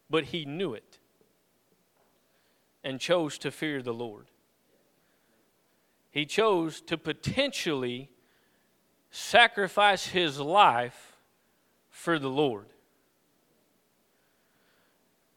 But 0.10 0.26
he 0.26 0.46
knew 0.46 0.74
it 0.74 0.98
and 2.84 3.00
chose 3.00 3.38
to 3.40 3.52
fear 3.52 3.82
the 3.82 3.94
Lord 3.94 4.31
he 6.12 6.26
chose 6.26 6.82
to 6.82 6.98
potentially 6.98 8.10
sacrifice 9.10 10.08
his 10.08 10.40
life 10.40 11.18
for 11.90 12.20
the 12.20 12.30
Lord. 12.30 12.68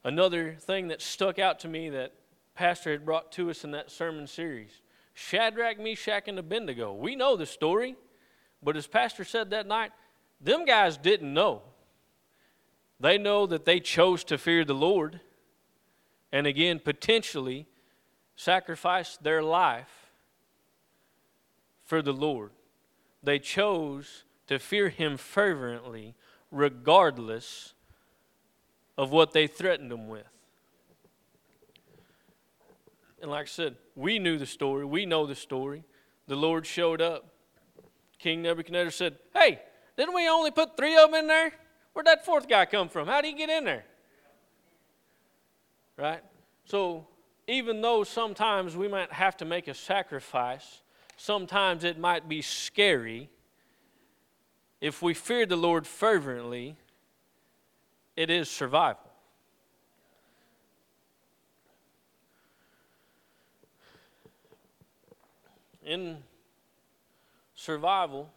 Another 0.03 0.57
thing 0.61 0.89
that 0.89 1.01
stuck 1.01 1.39
out 1.39 1.61
to 1.61 1.69
me 1.69 1.89
that 1.91 2.13
Pastor 2.55 2.93
had 2.93 3.07
brought 3.07 3.33
to 3.33 3.51
us 3.51 3.65
in 3.65 3.71
that 3.71 3.91
sermon 3.91 4.27
series 4.27 4.83
Shadrach, 5.15 5.79
Meshach, 5.79 6.25
and 6.27 6.39
Abednego. 6.39 6.93
We 6.93 7.15
know 7.15 7.37
the 7.37 7.47
story, 7.47 7.95
but 8.63 8.77
as 8.77 8.87
Pastor 8.87 9.25
said 9.25 9.51
that 9.51 9.67
night, 9.67 9.93
them 10.41 10.65
guys 10.65 10.97
didn't 10.97 11.33
know. 11.33 11.63
They 12.99 13.17
know 13.17 13.47
that 13.47 13.65
they 13.65 13.81
chose 13.81 14.25
to 14.25 14.39
fear 14.39 14.65
the 14.65 14.75
Lord 14.75 15.21
and 16.33 16.49
again, 16.49 16.81
potentially 16.81 17.69
sacrifice 18.35 19.17
their 19.19 19.41
life 19.41 20.04
for 21.85 22.03
the 22.03 22.13
Lord. 22.13 22.51
They 23.23 23.39
chose 23.39 24.25
to 24.47 24.59
fear 24.59 24.89
Him 24.89 25.17
fervently, 25.17 26.15
regardless 26.51 27.75
of 28.97 29.11
what 29.11 29.33
they 29.33 29.47
threatened 29.47 29.93
Him 29.93 30.09
with. 30.09 30.27
And 33.21 33.31
like 33.31 33.47
I 33.47 33.49
said, 33.49 33.77
we 33.97 34.19
knew 34.19 34.37
the 34.37 34.47
story. 34.47 34.85
We 34.85 35.07
know 35.07 35.27
the 35.27 35.35
story. 35.35 35.85
The 36.27 36.37
Lord 36.37 36.67
showed 36.67 37.01
up. 37.01 37.25
King 38.19 38.43
Nebuchadnezzar 38.43 38.91
said, 38.91 39.17
Hey, 39.33 39.61
didn't 39.97 40.15
we 40.15 40.29
only 40.29 40.51
put 40.51 40.77
three 40.77 40.97
of 40.97 41.11
them 41.11 41.21
in 41.21 41.27
there? 41.27 41.53
Where'd 41.93 42.07
that 42.07 42.25
fourth 42.25 42.49
guy 42.49 42.67
come 42.67 42.89
from? 42.89 43.07
How 43.07 43.21
did 43.21 43.29
he 43.29 43.35
get 43.35 43.49
in 43.49 43.65
there? 43.65 43.85
Right? 45.97 46.23
So, 46.65 47.07
even 47.47 47.81
though 47.81 48.05
sometimes 48.05 48.77
we 48.77 48.89
might 48.89 49.13
have 49.13 49.37
to 49.39 49.45
make 49.45 49.69
a 49.69 49.75
sacrifice, 49.75 50.83
sometimes 51.17 51.85
it 51.85 51.99
might 51.99 52.29
be 52.29 52.43
scary. 52.43 53.31
If 54.81 55.03
we 55.03 55.15
fear 55.15 55.47
the 55.47 55.57
Lord 55.57 55.87
fervently, 55.87 56.77
it 58.17 58.31
is 58.31 58.51
survival. 58.51 59.01
In 65.83 66.19
survival, 67.55 68.31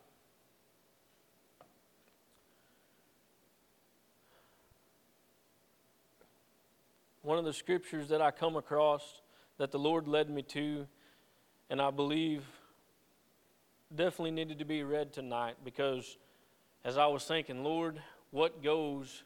one 7.21 7.37
of 7.37 7.45
the 7.45 7.53
scriptures 7.53 8.07
that 8.09 8.21
I 8.21 8.31
come 8.31 8.55
across 8.55 9.21
that 9.57 9.71
the 9.71 9.79
Lord 9.79 10.07
led 10.07 10.29
me 10.29 10.41
to, 10.43 10.87
and 11.69 11.81
I 11.81 11.91
believe 11.91 12.43
definitely 13.95 14.31
needed 14.31 14.59
to 14.59 14.65
be 14.65 14.83
read 14.83 15.13
tonight 15.13 15.55
because 15.63 16.17
as 16.83 16.97
I 16.97 17.07
was 17.07 17.23
thinking, 17.23 17.63
Lord, 17.63 18.01
what 18.31 18.63
goes 18.63 19.23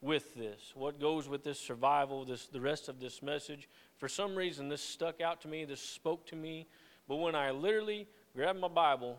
with 0.00 0.34
this? 0.34 0.72
What 0.74 1.00
goes 1.00 1.28
with 1.28 1.44
this 1.44 1.58
survival, 1.58 2.24
this 2.24 2.46
the 2.46 2.60
rest 2.60 2.88
of 2.88 3.00
this 3.00 3.22
message? 3.22 3.68
For 3.98 4.08
some 4.08 4.34
reason 4.34 4.68
this 4.68 4.82
stuck 4.82 5.20
out 5.20 5.40
to 5.42 5.48
me, 5.48 5.64
this 5.64 5.80
spoke 5.80 6.26
to 6.26 6.36
me, 6.36 6.66
but 7.08 7.16
when 7.16 7.34
I 7.34 7.50
literally 7.50 8.06
grabbed 8.34 8.60
my 8.60 8.68
Bible 8.68 9.18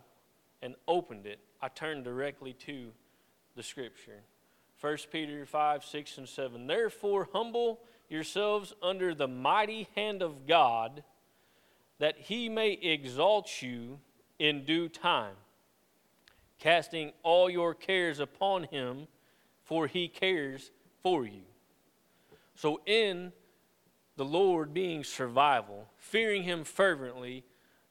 and 0.61 0.75
opened 0.87 1.25
it, 1.25 1.39
I 1.61 1.67
turned 1.67 2.03
directly 2.03 2.53
to 2.65 2.91
the 3.55 3.63
scripture. 3.63 4.21
1 4.79 4.97
Peter 5.11 5.45
5, 5.45 5.85
6, 5.85 6.17
and 6.17 6.27
7. 6.27 6.65
Therefore, 6.65 7.29
humble 7.31 7.81
yourselves 8.09 8.73
under 8.81 9.13
the 9.13 9.27
mighty 9.27 9.87
hand 9.95 10.23
of 10.23 10.47
God, 10.47 11.03
that 11.99 12.17
he 12.17 12.49
may 12.49 12.71
exalt 12.71 13.61
you 13.61 13.99
in 14.41 14.65
due 14.65 14.89
time, 14.89 15.35
casting 16.57 17.11
all 17.21 17.47
your 17.47 17.75
cares 17.75 18.19
upon 18.19 18.63
him, 18.63 19.05
for 19.63 19.85
he 19.85 20.07
cares 20.07 20.71
for 21.03 21.27
you. 21.27 21.43
So, 22.55 22.81
in 22.87 23.33
the 24.15 24.25
Lord 24.25 24.73
being 24.73 25.03
survival, 25.03 25.87
fearing 25.95 26.41
him 26.41 26.63
fervently 26.63 27.43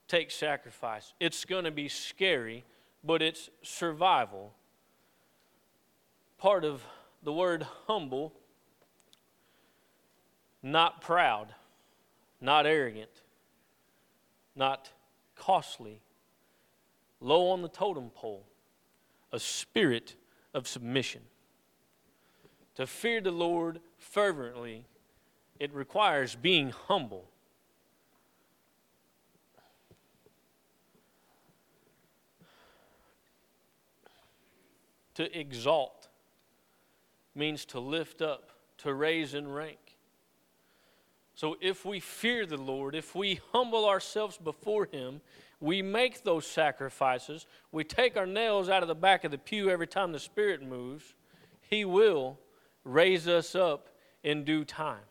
takes 0.09 0.35
sacrifice. 0.35 1.15
It's 1.21 1.45
going 1.45 1.67
to 1.67 1.71
be 1.71 1.89
scary, 1.89 2.65
but 3.05 3.23
it's 3.23 3.49
survival. 3.63 4.53
Part 6.37 6.65
of 6.65 6.83
the 7.23 7.33
word 7.33 7.65
humble 7.87 8.33
not 10.65 11.01
proud, 11.01 11.55
not 12.41 12.67
arrogant, 12.67 13.23
not 14.57 14.91
costly, 15.37 16.01
low 17.21 17.51
on 17.51 17.63
the 17.63 17.69
totem 17.69 18.11
pole, 18.11 18.47
a 19.33 19.39
spirit 19.39 20.17
of 20.55 20.67
submission. 20.67 21.23
To 22.77 22.87
fear 22.87 23.21
the 23.21 23.31
Lord 23.31 23.81
fervently, 23.99 24.87
it 25.59 25.73
requires 25.75 26.35
being 26.35 26.71
humble. 26.71 27.29
To 35.15 35.39
exalt 35.39 36.09
means 37.35 37.67
to 37.67 37.81
lift 37.81 38.23
up, 38.23 38.53
to 38.79 38.95
raise 38.95 39.35
in 39.35 39.47
rank. 39.47 39.79
So 41.35 41.57
if 41.61 41.85
we 41.85 42.01
fear 42.01 42.47
the 42.47 42.57
Lord, 42.57 42.95
if 42.95 43.15
we 43.15 43.41
humble 43.53 43.87
ourselves 43.87 44.39
before 44.39 44.87
Him, 44.87 45.21
we 45.61 45.83
make 45.83 46.25
those 46.25 46.47
sacrifices, 46.47 47.47
we 47.71 47.85
take 47.85 48.17
our 48.17 48.27
nails 48.27 48.69
out 48.69 48.83
of 48.83 48.89
the 48.89 48.95
back 48.95 49.25
of 49.25 49.31
the 49.31 49.39
pew 49.39 49.69
every 49.69 49.87
time 49.87 50.13
the 50.13 50.19
Spirit 50.19 50.63
moves, 50.63 51.15
He 51.61 51.85
will 51.85 52.39
raise 52.85 53.29
us 53.29 53.55
up 53.55 53.89
in 54.23 54.45
due 54.45 54.65
time. 54.65 55.03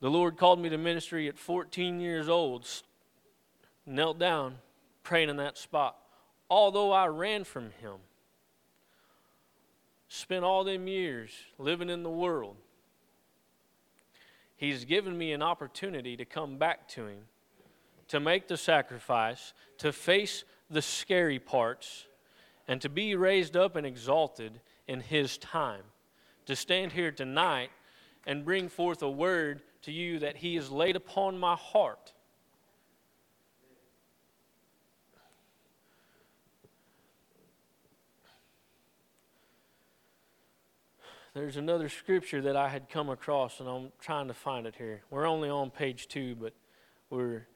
The 0.00 0.10
Lord 0.10 0.36
called 0.36 0.58
me 0.58 0.68
to 0.70 0.78
ministry 0.78 1.28
at 1.28 1.38
14 1.38 2.00
years 2.00 2.28
old, 2.28 2.66
knelt 3.86 4.18
down, 4.18 4.56
praying 5.04 5.28
in 5.28 5.36
that 5.36 5.58
spot. 5.58 5.96
Although 6.50 6.90
I 6.90 7.06
ran 7.06 7.44
from 7.44 7.70
Him, 7.80 7.96
spent 10.08 10.44
all 10.44 10.64
them 10.64 10.88
years 10.88 11.30
living 11.58 11.88
in 11.88 12.02
the 12.02 12.10
world, 12.10 12.56
He's 14.56 14.84
given 14.84 15.16
me 15.18 15.32
an 15.32 15.42
opportunity 15.42 16.16
to 16.16 16.24
come 16.24 16.56
back 16.56 16.88
to 16.90 17.06
Him, 17.06 17.24
to 18.12 18.20
make 18.20 18.46
the 18.46 18.58
sacrifice, 18.58 19.54
to 19.78 19.90
face 19.90 20.44
the 20.68 20.82
scary 20.82 21.38
parts, 21.38 22.04
and 22.68 22.78
to 22.78 22.90
be 22.90 23.14
raised 23.14 23.56
up 23.56 23.74
and 23.74 23.86
exalted 23.86 24.60
in 24.86 25.00
His 25.00 25.38
time. 25.38 25.80
To 26.44 26.54
stand 26.54 26.92
here 26.92 27.10
tonight 27.10 27.70
and 28.26 28.44
bring 28.44 28.68
forth 28.68 29.00
a 29.00 29.08
word 29.10 29.62
to 29.84 29.92
you 29.92 30.18
that 30.18 30.36
He 30.36 30.56
has 30.56 30.70
laid 30.70 30.94
upon 30.94 31.38
my 31.38 31.56
heart. 31.56 32.12
there's 41.32 41.56
another 41.56 41.88
scripture 41.88 42.42
that 42.42 42.56
I 42.56 42.68
had 42.68 42.90
come 42.90 43.08
across, 43.08 43.58
and 43.58 43.66
I'm 43.66 43.90
trying 43.98 44.28
to 44.28 44.34
find 44.34 44.66
it 44.66 44.74
here. 44.76 45.00
We're 45.08 45.26
only 45.26 45.48
on 45.48 45.70
page 45.70 46.08
two, 46.08 46.34
but 46.34 46.52
we're. 47.08 47.46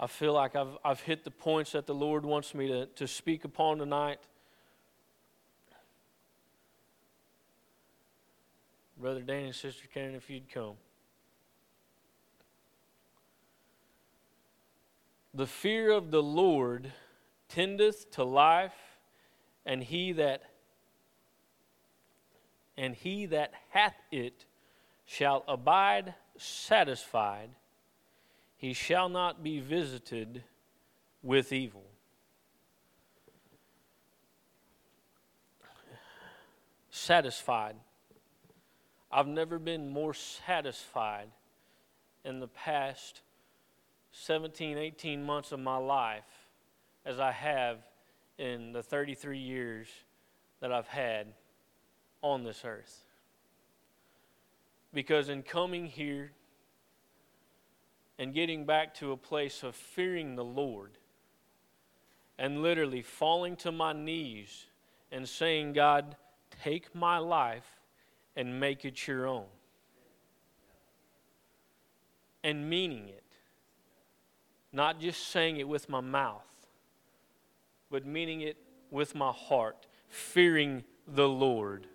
I 0.00 0.06
feel 0.06 0.32
like 0.32 0.54
I've 0.54 0.76
I've 0.84 1.00
hit 1.00 1.24
the 1.24 1.30
points 1.30 1.72
that 1.72 1.86
the 1.86 1.94
Lord 1.94 2.24
wants 2.24 2.54
me 2.54 2.68
to, 2.68 2.86
to 2.86 3.06
speak 3.08 3.44
upon 3.44 3.78
tonight. 3.78 4.20
Brother 9.00 9.22
Danny 9.22 9.46
and 9.46 9.54
Sister 9.54 9.86
Karen, 9.92 10.14
if 10.14 10.28
you'd 10.28 10.50
come. 10.50 10.74
The 15.34 15.46
fear 15.46 15.92
of 15.92 16.10
the 16.10 16.22
Lord 16.22 16.92
tendeth 17.48 18.10
to 18.12 18.24
life, 18.24 18.74
and 19.64 19.82
he 19.82 20.12
that 20.12 20.42
and 22.76 22.94
he 22.94 23.26
that 23.26 23.52
hath 23.70 23.96
it 24.12 24.44
shall 25.04 25.44
abide 25.48 26.14
satisfied, 26.36 27.50
he 28.58 28.72
shall 28.72 29.08
not 29.08 29.42
be 29.42 29.60
visited 29.60 30.42
with 31.22 31.52
evil. 31.52 31.84
Satisfied. 36.90 37.76
I've 39.10 39.28
never 39.28 39.60
been 39.60 39.88
more 39.88 40.12
satisfied 40.12 41.28
in 42.24 42.40
the 42.40 42.48
past 42.48 43.22
17, 44.10 44.76
18 44.76 45.22
months 45.22 45.52
of 45.52 45.60
my 45.60 45.76
life 45.76 46.48
as 47.06 47.20
I 47.20 47.30
have 47.30 47.78
in 48.38 48.72
the 48.72 48.82
33 48.82 49.38
years 49.38 49.88
that 50.60 50.72
I've 50.72 50.88
had 50.88 51.28
on 52.22 52.42
this 52.42 52.62
earth. 52.64 53.04
Because 54.92 55.28
in 55.28 55.44
coming 55.44 55.86
here 55.86 56.32
and 58.18 58.34
getting 58.34 58.64
back 58.64 58.94
to 58.94 59.12
a 59.12 59.16
place 59.16 59.62
of 59.62 59.76
fearing 59.76 60.34
the 60.34 60.44
Lord 60.44 60.98
and 62.38 62.62
literally 62.62 63.02
falling 63.02 63.56
to 63.56 63.72
my 63.72 63.92
knees 63.92 64.66
and 65.10 65.28
saying, 65.28 65.72
God, 65.72 66.16
take 66.62 66.94
my 66.94 67.18
life 67.18 67.66
and 68.36 68.60
make 68.60 68.84
it 68.84 69.06
your 69.06 69.26
own. 69.26 69.46
And 72.44 72.68
meaning 72.70 73.08
it. 73.08 73.24
Not 74.72 75.00
just 75.00 75.28
saying 75.28 75.56
it 75.56 75.66
with 75.66 75.88
my 75.88 76.00
mouth, 76.00 76.46
but 77.90 78.06
meaning 78.06 78.42
it 78.42 78.56
with 78.90 79.14
my 79.14 79.32
heart, 79.32 79.86
fearing 80.08 80.84
the 81.06 81.28
Lord. 81.28 81.86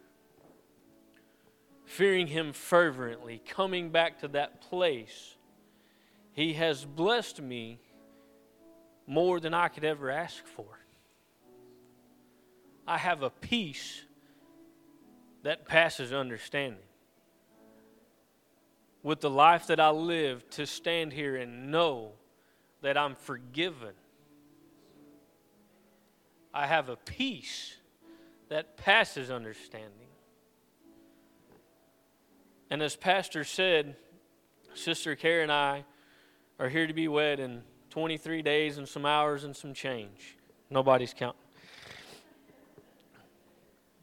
Fearing 1.86 2.28
Him 2.28 2.51
fervently, 2.51 3.41
coming 3.47 3.89
back 3.89 4.19
to 4.19 4.28
that 4.30 4.61
place. 4.61 5.32
He 6.34 6.53
has 6.53 6.84
blessed 6.84 7.41
me 7.41 7.79
more 9.05 9.39
than 9.39 9.53
I 9.53 9.67
could 9.67 9.84
ever 9.84 10.09
ask 10.09 10.45
for. 10.45 10.65
I 12.88 12.97
have 12.97 13.21
a 13.23 13.29
peace 13.29 14.01
that 15.43 15.65
passes 15.65 16.11
understanding. 16.11 16.79
With 19.03 19.21
the 19.21 19.29
life 19.29 19.67
that 19.67 19.79
I 19.79 19.89
live, 19.89 20.49
to 20.51 20.65
stand 20.65 21.13
here 21.13 21.36
and 21.36 21.71
know 21.71 22.13
that 22.81 22.97
I'm 22.97 23.15
forgiven. 23.15 23.93
I 26.53 26.65
have 26.67 26.89
a 26.89 26.95
peace 26.95 27.75
that 28.49 28.77
passes 28.77 29.29
understanding. 29.29 30.07
And 32.69 32.81
as 32.81 32.95
Pastor 32.95 33.43
said, 33.43 33.95
Sister 34.73 35.15
Kara 35.15 35.43
and 35.43 35.51
I 35.51 35.84
are 36.60 36.70
here 36.70 36.88
to 36.88 36.93
be 36.93 37.08
wed 37.08 37.39
in 37.39 37.64
23 37.89 38.41
days 38.41 38.78
and 38.78 38.88
some 38.88 39.06
hours 39.06 39.43
and 39.43 39.56
some 39.56 39.74
change. 39.74 40.38
Nobody's 40.70 41.14
counting. 41.14 41.39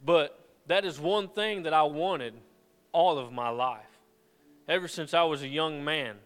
But 0.04 0.38
that 0.66 0.84
is 0.84 0.98
one 0.98 1.28
thing 1.28 1.64
that 1.64 1.72
I 1.72 1.82
wanted 1.82 2.34
all 2.92 3.18
of 3.18 3.32
my 3.32 3.48
life. 3.48 3.84
Ever 4.68 4.88
since 4.88 5.14
I 5.14 5.24
was 5.24 5.42
a 5.42 5.48
young 5.48 5.84
man, 5.84 6.16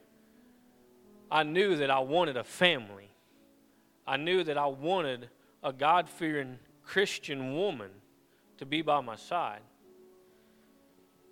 I 1.30 1.42
knew 1.42 1.76
that 1.76 1.90
I 1.90 2.00
wanted 2.00 2.36
a 2.36 2.44
family. 2.44 3.08
I 4.06 4.16
knew 4.16 4.44
that 4.44 4.58
I 4.58 4.66
wanted 4.66 5.28
a 5.62 5.72
God 5.72 6.08
fearing 6.08 6.58
Christian 6.84 7.54
woman 7.54 7.90
to 8.58 8.66
be 8.66 8.82
by 8.82 9.00
my 9.00 9.16
side. 9.16 9.62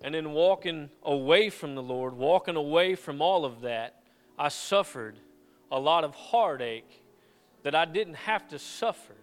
And 0.01 0.15
in 0.15 0.31
walking 0.31 0.89
away 1.03 1.49
from 1.49 1.75
the 1.75 1.83
Lord, 1.83 2.13
walking 2.13 2.55
away 2.55 2.95
from 2.95 3.21
all 3.21 3.45
of 3.45 3.61
that, 3.61 4.02
I 4.37 4.49
suffered 4.49 5.19
a 5.71 5.79
lot 5.79 6.03
of 6.03 6.13
heartache 6.15 7.03
that 7.63 7.75
I 7.75 7.85
didn't 7.85 8.15
have 8.15 8.47
to 8.49 8.59
suffer 8.59 9.15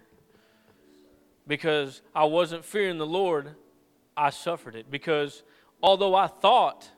because 1.46 2.02
I 2.14 2.24
wasn't 2.24 2.64
fearing 2.64 2.98
the 2.98 3.06
Lord. 3.06 3.54
I 4.16 4.30
suffered 4.30 4.74
it 4.74 4.90
because 4.90 5.42
although 5.82 6.14
I 6.14 6.26
thought, 6.26 6.90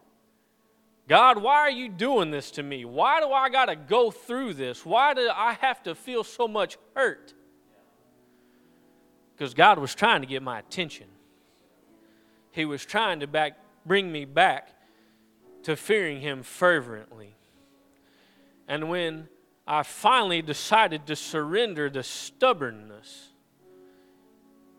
God, 1.09 1.39
why 1.39 1.57
are 1.57 1.71
you 1.71 1.89
doing 1.89 2.31
this 2.31 2.51
to 2.53 2.63
me? 2.63 2.85
Why 2.85 3.21
do 3.21 3.31
I 3.31 3.49
got 3.51 3.67
to 3.67 3.77
go 3.77 4.11
through 4.11 4.55
this? 4.55 4.87
Why 4.87 5.15
do 5.15 5.31
I 5.35 5.55
have 5.61 5.83
to 5.85 5.95
feel 5.95 6.25
so 6.25 6.47
much 6.47 6.79
hurt? 6.95 7.35
Because 9.35 9.55
God 9.55 9.79
was 9.79 9.95
trying 9.95 10.21
to 10.21 10.27
get 10.27 10.43
my 10.43 10.59
attention. 10.59 11.07
He 12.53 12.65
was 12.65 12.85
trying 12.85 13.21
to 13.21 13.27
back, 13.27 13.59
bring 13.85 14.13
me 14.13 14.25
back 14.25 14.71
to 15.65 15.75
fearing 15.75 16.21
Him 16.21 16.43
fervently. 16.43 17.35
And 18.73 18.89
when 18.89 19.29
I 19.67 19.83
finally 19.83 20.41
decided 20.41 21.07
to 21.09 21.15
surrender 21.15 21.91
the 21.91 22.03
stubbornness 22.03 23.29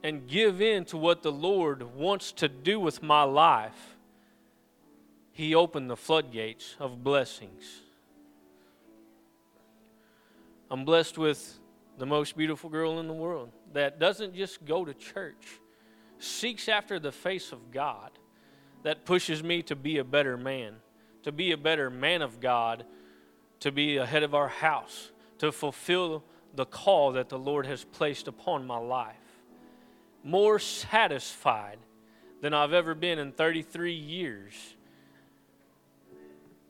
and 0.02 0.28
give 0.28 0.64
in 0.64 0.86
to 0.86 0.98
what 0.98 1.22
the 1.22 1.32
Lord 1.32 1.84
wants 1.96 2.32
to 2.32 2.50
do 2.50 2.80
with 2.80 3.04
my 3.04 3.22
life, 3.22 3.96
He 5.32 5.54
opened 5.54 5.92
the 5.92 5.96
floodgates 5.96 6.76
of 6.80 7.04
blessings. 7.04 7.82
I'm 10.72 10.86
blessed 10.86 11.20
with 11.20 11.60
the 12.00 12.08
most 12.08 12.36
beautiful 12.36 12.72
girl 12.72 13.00
in 13.00 13.08
the 13.08 13.14
world 13.14 13.52
that 13.74 14.00
doesn't 14.00 14.34
just 14.34 14.66
go 14.66 14.84
to 14.84 14.96
church, 14.96 15.60
seeks 16.18 16.68
after 16.68 16.98
the 16.98 17.12
face 17.12 17.52
of 17.52 17.70
God, 17.70 18.10
that 18.82 19.06
pushes 19.06 19.44
me 19.44 19.62
to 19.62 19.76
be 19.76 20.00
a 20.00 20.04
better 20.04 20.36
man, 20.36 20.78
to 21.22 21.32
be 21.32 21.52
a 21.52 21.58
better 21.58 21.92
man 21.92 22.24
of 22.24 22.40
God, 22.40 22.86
to 23.64 23.72
be 23.72 23.96
ahead 23.96 24.24
of 24.24 24.36
our 24.36 24.50
house, 24.50 25.14
to 25.38 25.50
fulfill 25.50 26.22
the 26.54 26.66
call 26.66 27.14
that 27.14 27.30
the 27.30 27.40
Lord 27.40 27.66
has 27.66 27.86
placed 27.86 28.28
upon 28.28 28.68
my 28.68 28.78
life. 28.78 29.16
More 30.22 30.60
satisfied 30.60 31.78
than 32.42 32.54
I've 32.54 32.74
ever 32.74 32.94
been 32.94 33.20
in 33.20 33.32
33 33.32 33.94
years 33.94 34.76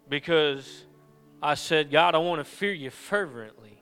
because 0.08 0.86
I 1.41 1.56
said, 1.56 1.89
God, 1.89 2.14
I 2.14 2.20
want 2.20 2.41
to 2.41 2.46
fear 2.46 2.74
you 2.74 2.91
fervently. 2.91 3.82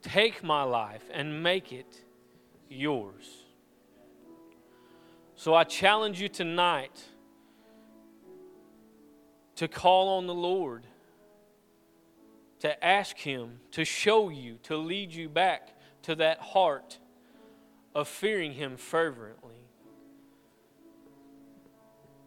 Take 0.00 0.42
my 0.42 0.62
life 0.62 1.04
and 1.12 1.42
make 1.42 1.70
it 1.70 2.02
yours. 2.70 3.30
So 5.34 5.52
I 5.52 5.64
challenge 5.64 6.18
you 6.18 6.30
tonight 6.30 6.98
to 9.56 9.68
call 9.68 10.16
on 10.16 10.26
the 10.26 10.34
Lord, 10.34 10.86
to 12.60 12.84
ask 12.84 13.16
Him 13.18 13.60
to 13.72 13.84
show 13.84 14.28
you, 14.28 14.58
to 14.64 14.76
lead 14.76 15.12
you 15.12 15.28
back 15.28 15.76
to 16.02 16.14
that 16.16 16.38
heart 16.38 16.98
of 17.94 18.08
fearing 18.08 18.52
Him 18.52 18.76
fervently. 18.76 19.54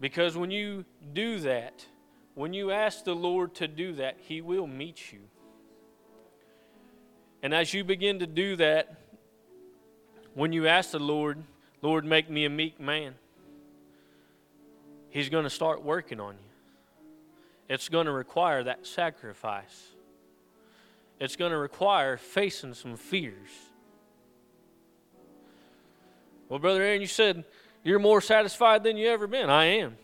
Because 0.01 0.37
when 0.37 0.51
you 0.51 0.85
do 1.13 1.39
that, 1.39 1.85
when 2.35 2.53
you 2.53 2.71
ask 2.71 3.03
the 3.03 3.15
Lord 3.15 3.55
to 3.55 3.67
do 3.67 3.93
that, 3.93 4.17
He 4.19 4.41
will 4.41 4.67
meet 4.67 5.11
you. 5.11 5.19
And 7.41 7.53
as 7.53 7.73
you 7.73 7.83
begin 7.83 8.19
to 8.19 8.27
do 8.27 8.55
that, 8.57 8.95
when 10.33 10.53
you 10.53 10.67
ask 10.67 10.91
the 10.91 10.99
Lord, 10.99 11.43
Lord, 11.81 12.05
make 12.05 12.29
me 12.29 12.45
a 12.45 12.49
meek 12.49 12.79
man, 12.79 13.15
He's 15.09 15.29
going 15.29 15.43
to 15.43 15.49
start 15.49 15.83
working 15.83 16.19
on 16.19 16.35
you. 16.35 16.49
It's 17.67 17.89
going 17.89 18.05
to 18.05 18.11
require 18.11 18.63
that 18.63 18.85
sacrifice. 18.85 19.89
It's 21.19 21.35
going 21.35 21.51
to 21.51 21.57
require 21.57 22.17
facing 22.17 22.73
some 22.73 22.95
fears. 22.95 23.49
Well, 26.47 26.59
Brother 26.59 26.81
Aaron, 26.81 27.01
you 27.01 27.07
said 27.07 27.43
you're 27.83 27.99
more 27.99 28.21
satisfied 28.21 28.83
than 28.83 28.97
you 28.97 29.09
ever 29.09 29.27
been. 29.27 29.49
I 29.49 29.65
am. 29.65 29.97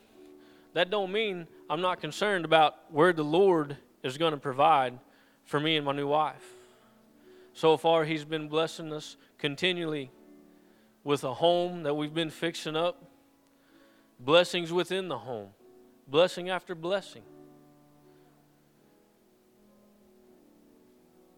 That 0.74 0.90
don't 0.90 1.12
mean 1.12 1.48
I'm 1.70 1.82
not 1.82 2.02
concerned 2.02 2.46
about 2.46 2.76
where 2.92 3.14
the 3.14 3.24
Lord 3.24 3.78
is 4.04 4.18
going 4.18 4.32
to 4.32 4.40
provide 4.40 5.00
for 5.46 5.60
me 5.60 5.78
and 5.78 5.86
my 5.86 5.94
new 5.94 6.08
wife. 6.08 6.44
So 7.54 7.78
far, 7.78 8.04
He's 8.04 8.26
been 8.26 8.50
blessing 8.50 8.92
us 8.92 9.16
continually 9.38 10.12
with 11.04 11.24
a 11.24 11.36
home 11.36 11.84
that 11.84 11.94
we've 11.94 12.14
been 12.14 12.30
fixing 12.30 12.76
up, 12.76 13.10
blessings 14.20 14.74
within 14.74 15.08
the 15.08 15.20
home, 15.20 15.50
blessing 16.08 16.50
after 16.50 16.76
blessing. 16.76 17.24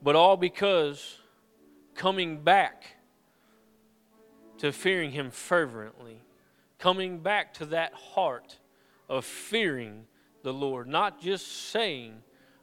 But 0.01 0.15
all 0.15 0.37
because 0.37 1.17
coming 1.95 2.43
back 2.43 2.85
to 4.59 4.71
fearing 4.71 5.11
Him 5.11 5.31
fervently, 5.31 6.21
coming 6.79 7.19
back 7.19 7.53
to 7.55 7.65
that 7.67 7.93
heart 7.93 8.57
of 9.09 9.25
fearing 9.25 10.05
the 10.43 10.53
Lord, 10.53 10.87
not 10.87 11.21
just 11.21 11.47
saying, 11.71 12.21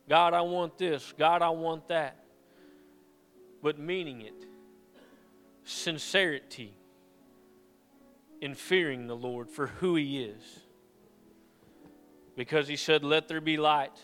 God, 0.09 0.35
I 0.35 0.43
want 0.43 0.79
this, 0.79 1.13
God, 1.17 1.43
I 1.43 1.51
want 1.51 1.89
that 1.89 2.25
but 3.65 3.79
meaning 3.79 4.21
it. 4.21 4.45
Sincerity 5.65 6.75
in 8.43 8.55
fearing 8.55 9.07
the 9.07 9.17
Lord 9.17 9.49
for 9.49 9.69
who 9.69 9.97
He 9.97 10.23
is. 10.23 10.61
Because 12.37 12.69
He 12.69 12.77
said, 12.77 13.03
Let 13.03 13.27
there 13.27 13.41
be 13.41 13.57
light, 13.57 13.99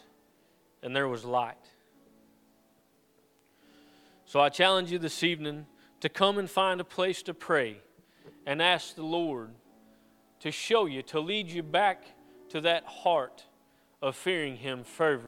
and 0.83 0.97
there 0.97 1.07
was 1.07 1.27
light. 1.27 1.70
So 4.31 4.39
I 4.39 4.49
challenge 4.49 4.93
you 4.93 5.01
this 5.01 5.25
evening 5.25 5.67
to 5.99 6.09
come 6.09 6.39
and 6.39 6.49
find 6.49 6.81
a 6.81 6.85
place 6.85 7.21
to 7.25 7.35
pray 7.35 7.79
and 8.47 8.63
ask 8.63 8.95
the 8.95 9.03
Lord 9.03 9.51
to 10.39 10.53
show 10.53 10.87
you, 10.87 11.03
to 11.03 11.19
lead 11.19 11.51
you 11.51 11.65
back 11.65 12.05
to 12.51 12.61
that 12.61 12.85
heart 12.85 13.45
of 14.01 14.15
fearing 14.15 14.55
Him 14.55 14.85
fervently. 14.85 15.27